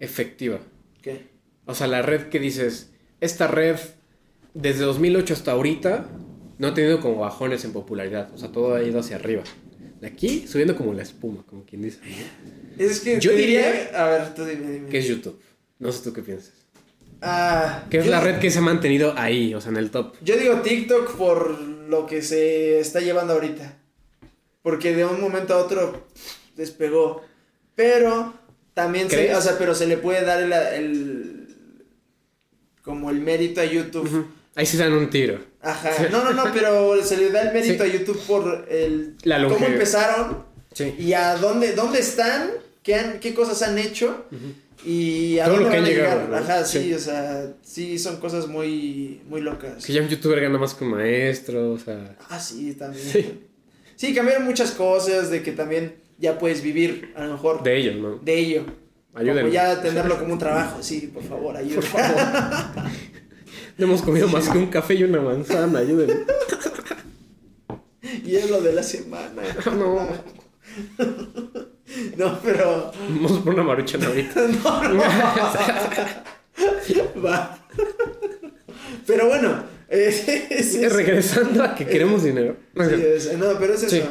[0.00, 0.60] efectiva?
[1.02, 1.28] ¿Qué?
[1.66, 2.90] O sea, la red que dices,
[3.20, 3.76] esta red
[4.54, 6.08] desde 2008 hasta ahorita
[6.58, 8.30] no ha tenido como bajones en popularidad.
[8.34, 9.42] O sea, todo ha ido hacia arriba.
[10.00, 11.98] De aquí subiendo como la espuma, como quien dice.
[12.78, 14.88] Es que Yo diría- A ver, tú dime, dime.
[14.88, 15.40] ¿Qué es YouTube?
[15.78, 16.52] No sé tú qué piensas.
[17.20, 17.84] Ah.
[17.90, 20.14] ¿Qué es la red que se ha mantenido ahí, o sea, en el top?
[20.22, 23.76] Yo digo TikTok por lo que se está llevando ahorita.
[24.62, 26.06] Porque de un momento a otro
[26.56, 27.22] despegó.
[27.74, 28.34] Pero
[28.74, 31.48] también se, o sea, pero se le puede dar el, el-
[32.82, 34.26] como el mérito a YouTube.
[34.54, 35.38] Ahí sí dan un tiro.
[35.62, 35.90] Ajá.
[36.10, 37.90] No, no, no, pero se le da el mérito Sí.
[37.90, 40.94] a YouTube por el La cómo empezaron Sí.
[40.98, 42.50] y a dónde dónde están,
[42.82, 44.24] qué han, qué cosas han hecho
[44.84, 46.12] y a Todo lo dónde que van han a llegar.
[46.18, 46.36] llegado, ¿no?
[46.36, 46.94] Ajá, sí, Sí.
[46.94, 49.84] o sea, sí son cosas muy muy locas.
[49.84, 52.16] Que ya un youtuber gana más que un maestro, o sea...
[52.28, 53.04] Ah, sí, también.
[53.04, 53.40] Sí.
[53.96, 54.14] Sí.
[54.14, 57.96] cambiaron muchas cosas, de que también ya puedes vivir, a lo mejor, de, De ellos,
[57.96, 58.20] ¿no?
[58.26, 58.64] ello.
[59.14, 59.40] Ayúdenme.
[59.42, 61.82] Como ya tenerlo como un trabajo, sí, por favor, ayúdenme.
[63.78, 66.14] No hemos comido más que un café y una manzana, ayúdenme.
[68.24, 69.42] y es lo de la semana.
[69.66, 70.08] No.
[72.16, 72.92] No, pero...
[73.08, 74.40] Vamos por una maruchan ahorita.
[77.24, 77.58] Va.
[79.06, 80.94] Pero bueno, eh, es eso.
[80.96, 82.56] Regresando a que queremos dinero.
[82.76, 83.96] Sí, es- no, pero es eso.
[83.96, 84.02] Sí.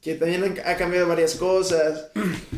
[0.00, 2.06] que también han- ha cambiado varias cosas.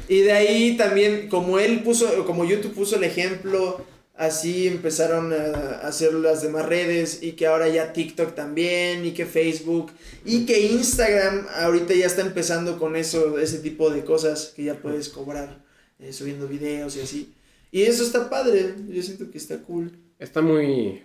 [0.08, 3.84] Y de ahí también, como él puso, como YouTube puso el ejemplo,
[4.20, 9.24] así empezaron a hacer las demás redes y que ahora ya TikTok también y que
[9.24, 9.90] Facebook
[10.26, 14.74] y que Instagram ahorita ya está empezando con eso, ese tipo de cosas que ya
[14.74, 15.64] puedes cobrar
[15.98, 17.32] eh, subiendo videos y así.
[17.72, 19.90] Y eso está padre, yo siento que está cool.
[20.18, 21.02] Está muy.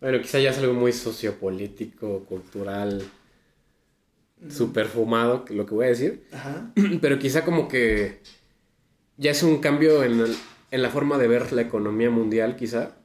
[0.00, 3.02] Bueno, quizá ya es algo muy sociopolítico, cultural,
[4.50, 6.26] super fumado, lo que voy a decir.
[6.32, 6.72] Ajá.
[7.00, 8.20] Pero quizá como que
[9.16, 10.36] ya es un cambio en, el-
[10.70, 12.96] en la forma de ver la economía mundial, quizá.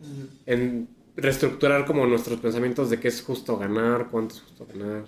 [0.00, 0.28] Ujú.
[0.46, 5.04] En reestructurar como nuestros pensamientos de qué es justo ganar, cuánto es justo ganar.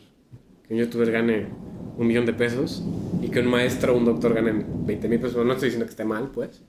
[0.66, 1.48] Que un youtuber gane
[1.96, 2.82] un millón de pesos
[3.22, 5.44] y que un maestro o un doctor ganen 20 mil pesos.
[5.44, 6.62] No estoy diciendo que esté mal, pues.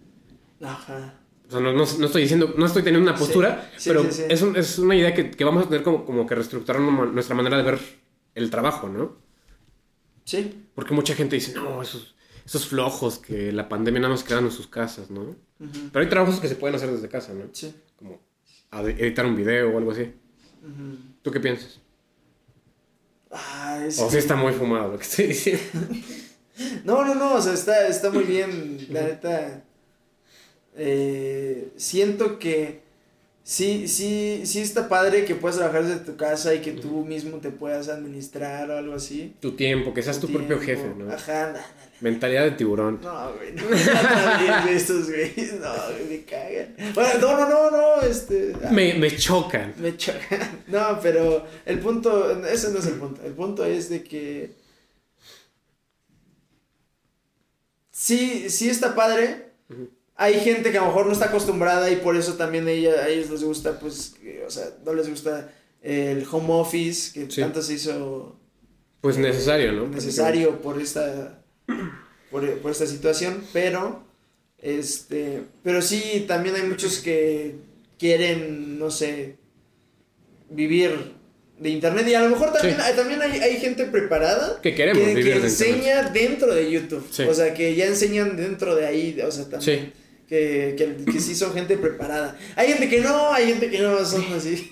[0.62, 1.20] Ajá.
[1.48, 4.04] O sea, no, no- no estoy diciendo, no estoy teniendo una Sí, postura, sí, pero
[4.04, 4.24] sí, sí.
[4.30, 7.06] Es, un- es una idea que, que vamos a tener como, como que reestructurar una
[7.06, 7.80] nuestra manera de ver
[8.36, 9.16] el trabajo, ¿no?
[10.26, 10.66] Sí.
[10.76, 12.16] Porque mucha gente dice, no, esos,
[12.48, 15.36] esos flojos que la pandemia nada más quedan en sus casas, ¿no?
[15.92, 17.44] Pero hay trabajos que se pueden hacer desde casa, ¿no?
[17.52, 17.74] Sí.
[17.98, 18.20] Como
[18.72, 20.12] editar un video o algo así.
[21.22, 21.80] ¿Tú qué piensas?
[23.32, 25.64] Ah, es O que- sí está muy fumado lo que estoy diciendo.
[26.86, 29.64] No, no, no, o sea, está, está muy bien, la neta.
[30.76, 32.82] Eh, siento que
[33.50, 37.38] sí, sí, sí está padre que puedas trabajar desde tu casa y que tú mismo
[37.38, 39.36] te puedas administrar o algo así.
[39.40, 41.10] Tu tiempo, que seas tu propio jefe, ¿no?
[41.12, 41.60] Ajá, no,
[42.02, 43.00] Mentalidad de tiburón.
[43.02, 43.64] no, güey, no,
[44.70, 46.76] estos güeyes, no, güey, me cagan.
[46.94, 48.54] Bueno, no, no, no, no, este...
[48.64, 49.74] ah, Me, me chocan.
[49.78, 50.64] me chocan.
[50.68, 53.22] No, pero el punto, ese no es el punto.
[53.24, 54.52] El punto es de que
[57.92, 59.52] sí, sí está padre.
[59.70, 59.90] Ujú.
[60.20, 62.92] Hay gente que a lo mejor no está acostumbrada y por eso también a, ella,
[63.04, 65.52] a ellos les gusta, pues, que, o sea, no les gusta
[65.82, 67.40] el home office, que Sí.
[67.42, 68.36] tanto se hizo
[69.02, 69.88] Pues necesario, ¿no?
[69.88, 71.40] necesario por esta
[72.32, 74.04] por, por esta situación, pero
[74.60, 77.56] este, pero sí también hay muchos que
[78.00, 79.36] quieren, no sé,
[80.50, 81.14] vivir
[81.60, 82.96] de internet y a lo mejor también, Sí.
[82.96, 85.76] también hay, hay gente preparada Que queremos que, vivir que de internet.
[85.76, 87.24] enseña dentro de YouTube, Sí.
[87.24, 89.92] o sea, que ya enseñan dentro de ahí, o sea, también.
[89.94, 89.94] Sí.
[90.28, 92.38] Que, que, que sí son gente preparada.
[92.58, 94.72] Hay gente que no, hay gente que no son así.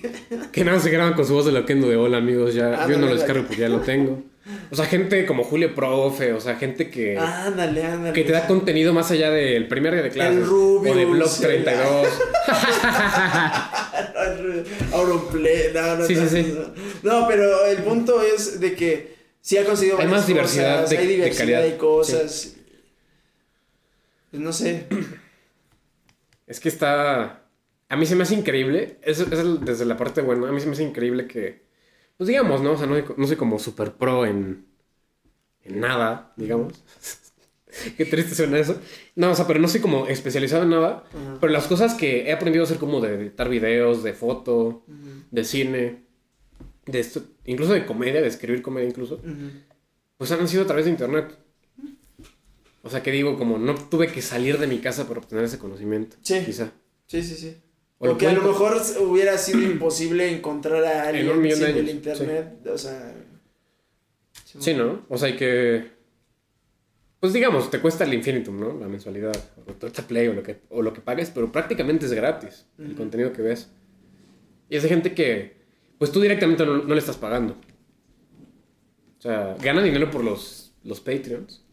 [0.52, 3.06] Que nada, se graban con su voz de loquendo de hola amigos, ya yo no
[3.06, 4.22] lo descargo porque ya lo tengo.
[4.70, 8.12] O sea, gente como Julio Profe, o sea, gente que, ándale, ándale.
[8.12, 10.46] que te da contenido más allá del primer día de clases.
[10.46, 12.08] Rubius, o de Blog el- 32.
[14.92, 16.54] Auronplay, no, no, Sí, no, sí, sí.
[17.02, 17.20] no.
[17.20, 20.98] No, pero el punto es de que sí ha conseguido Hay más diversidad cosas, de-
[20.98, 22.54] hay de diversidad calidad, de cosas.
[24.30, 24.84] Pues no sé.
[26.46, 27.48] Es que está.
[27.88, 28.98] A mí se me hace increíble.
[29.02, 30.48] Es, es desde la parte buena.
[30.48, 31.66] A mí se me hace increíble que.
[32.16, 32.72] Pues digamos, ¿no?
[32.72, 34.66] O sea, no, no soy como super pro en.
[35.62, 36.84] En nada, digamos.
[37.96, 38.80] Qué triste suena eso.
[39.14, 41.04] No, o sea, pero no soy como especializado en nada.
[41.40, 44.84] Pero las cosas que he aprendido a hacer como de editar videos, de foto,
[45.30, 46.04] de cine,
[46.86, 49.20] de esto, incluso de comedia, de escribir comedia incluso,
[50.16, 51.36] pues han sido a través de internet.
[52.86, 55.58] O sea, que digo, como no tuve que salir de mi casa para obtener ese
[55.58, 56.16] conocimiento.
[56.22, 56.40] Sí.
[56.46, 56.70] Quizá.
[57.08, 57.56] Sí, sí, sí.
[57.98, 62.64] O lo Porque a lo mejor hubiera sido imposible encontrar a alguien sin el internet.
[62.72, 63.12] O sea.
[64.60, 65.04] Sí, ¿no?
[65.08, 65.96] O sea, hay que.
[67.18, 68.78] Pues digamos, te cuesta el infinitum, ¿no?
[68.78, 69.34] La mensualidad,
[69.66, 72.94] o Tocha Play, o lo, que, o lo que pagues, pero prácticamente es gratis el
[72.94, 73.68] contenido que ves.
[74.70, 75.56] Y es de gente que,
[75.98, 77.56] pues tú directamente no, no le estás pagando.
[79.18, 81.65] O sea, gana dinero por los, los Patreons.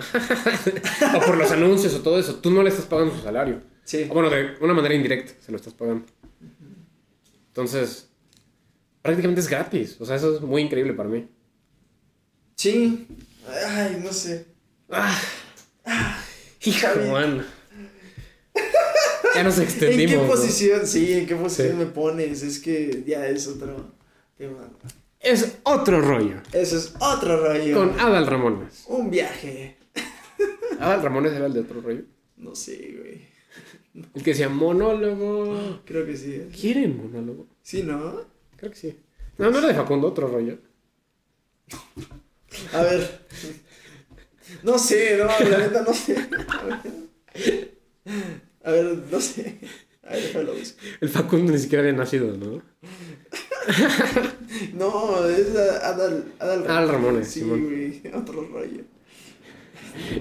[1.16, 2.36] o por los anuncios o todo eso.
[2.36, 3.60] Tú no le estás pagando su salario.
[3.84, 4.06] Sí.
[4.08, 6.04] O bueno, de una manera indirecta se lo estás pagando.
[7.48, 8.08] Entonces,
[9.02, 9.96] prácticamente es gratis.
[10.00, 11.28] O sea, eso es muy increíble para mí.
[12.56, 13.06] Sí.
[13.66, 14.46] Ay, no sé.
[14.90, 15.18] Ah,
[16.62, 17.08] hijo, Javi.
[17.10, 17.46] man.
[19.34, 20.12] Ya nos ¿En extendimos.
[20.14, 20.26] qué ¿no?
[20.28, 20.86] posición?
[20.86, 21.74] Sí, ¿en qué posición Sí.
[21.76, 22.42] me pones?
[22.42, 23.92] Es que ya es otro
[24.36, 24.68] tema.
[25.20, 26.36] Es otro rollo.
[26.52, 27.76] Eso es otro rollo.
[27.76, 28.84] Con Adal Ramones.
[28.88, 29.76] Un viaje.
[30.78, 32.02] Adal Ramones era el de otro rollo.
[32.36, 33.28] No sé, güey.
[34.14, 35.80] El que decía monólogo.
[35.84, 36.46] Creo que sí.
[36.58, 37.48] ¿Quieren monólogo?
[37.62, 38.24] Sí, ¿no?
[38.56, 38.96] Creo que sí.
[39.38, 40.58] No, no era de Facundo, otro rollo.
[42.72, 43.26] A ver.
[44.62, 46.16] No sé, no, la neta no sé.
[46.48, 47.78] A ver,
[48.64, 49.58] A ver, no sé.
[50.02, 50.52] A ver, déjalo.
[51.00, 52.62] El Facundo ni siquiera había nacido, ¿no?
[54.74, 57.64] No, es Adal, Adal Adal Ramones, Sí, Simón.
[57.64, 58.02] güey.
[58.14, 58.82] Otro rollo.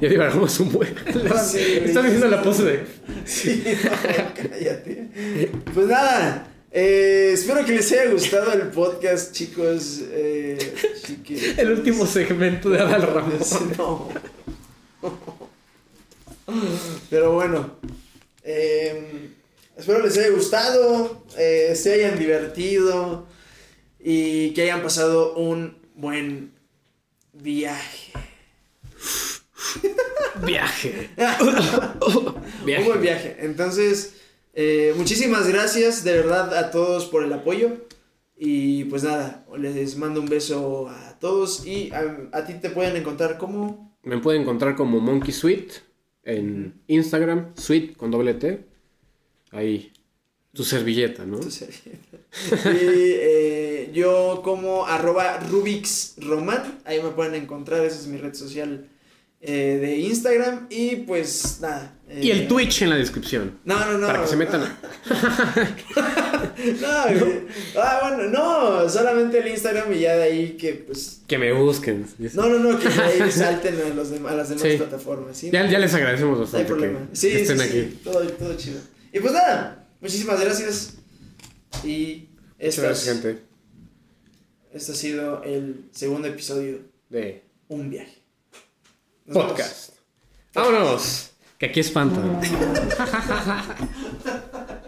[0.01, 0.93] Ya divagamos un buen.
[1.49, 1.79] Sí.
[1.85, 2.83] Estás viendo la pose de.
[3.25, 5.07] Sí, no, cállate.
[5.73, 10.01] Pues nada, Eh, espero que les haya gustado el podcast, chicos.
[10.11, 10.57] Eh.
[11.57, 13.57] El último segmento de Adal Ramos.
[13.77, 14.09] No.
[17.09, 17.71] Pero bueno.
[18.43, 19.29] eh,
[19.77, 21.23] espero les haya gustado.
[21.37, 23.27] eh, se hayan divertido.
[24.01, 26.53] Y que hayan pasado un buen
[27.33, 28.13] viaje.
[30.45, 31.09] Viaje.
[32.77, 33.37] Un buen viaje.
[33.39, 34.15] Entonces,
[34.53, 37.85] eh, muchísimas gracias de verdad a todos por el apoyo.
[38.37, 41.65] Y pues nada, les mando un beso a todos.
[41.65, 43.97] Y a, a ti te pueden encontrar como.
[44.03, 45.71] Me pueden encontrar como Monkey Sweet
[46.23, 48.65] en Instagram, Sweet con doble T.
[49.51, 49.91] Ahí,
[50.53, 51.39] tu servilleta, ¿no?
[51.39, 52.17] tu servilleta.
[52.65, 56.79] y eh, yo como arroba Rubix Roman.
[56.85, 57.83] Ahí me pueden encontrar.
[57.83, 58.87] Esa es mi red social
[59.41, 60.67] eh, de Instagram.
[60.69, 61.95] Y pues nada.
[62.09, 63.59] eh, Y el Twitch en la descripción.
[63.65, 64.07] No, no, no.
[64.07, 64.61] Para que se metan.
[66.81, 67.41] No, güey.
[67.77, 71.21] Ah, bueno, no, solamente el Instagram y ya de ahí que pues.
[71.27, 72.05] Que me busquen.
[72.33, 74.77] No, no, no, que de ahí salten a, los a las demás Sí.
[74.77, 75.49] plataformas, ¿sí?
[75.51, 76.99] Ya, ya les agradecemos No hay bastante problema.
[77.09, 77.99] que Sí, sí, estén aquí.
[78.03, 78.79] Todo, todo chido.
[79.13, 80.95] Y pues nada, muchísimas gracias.
[81.85, 82.27] Y
[82.57, 83.41] esta, gracias, gente.
[84.73, 86.79] este ha sido el segundo episodio
[87.09, 88.18] De Un viaje.
[89.29, 89.51] Nos vemos.
[89.51, 89.89] podcast.
[90.55, 91.29] Vámonos.
[91.59, 92.41] Que aquí espantan.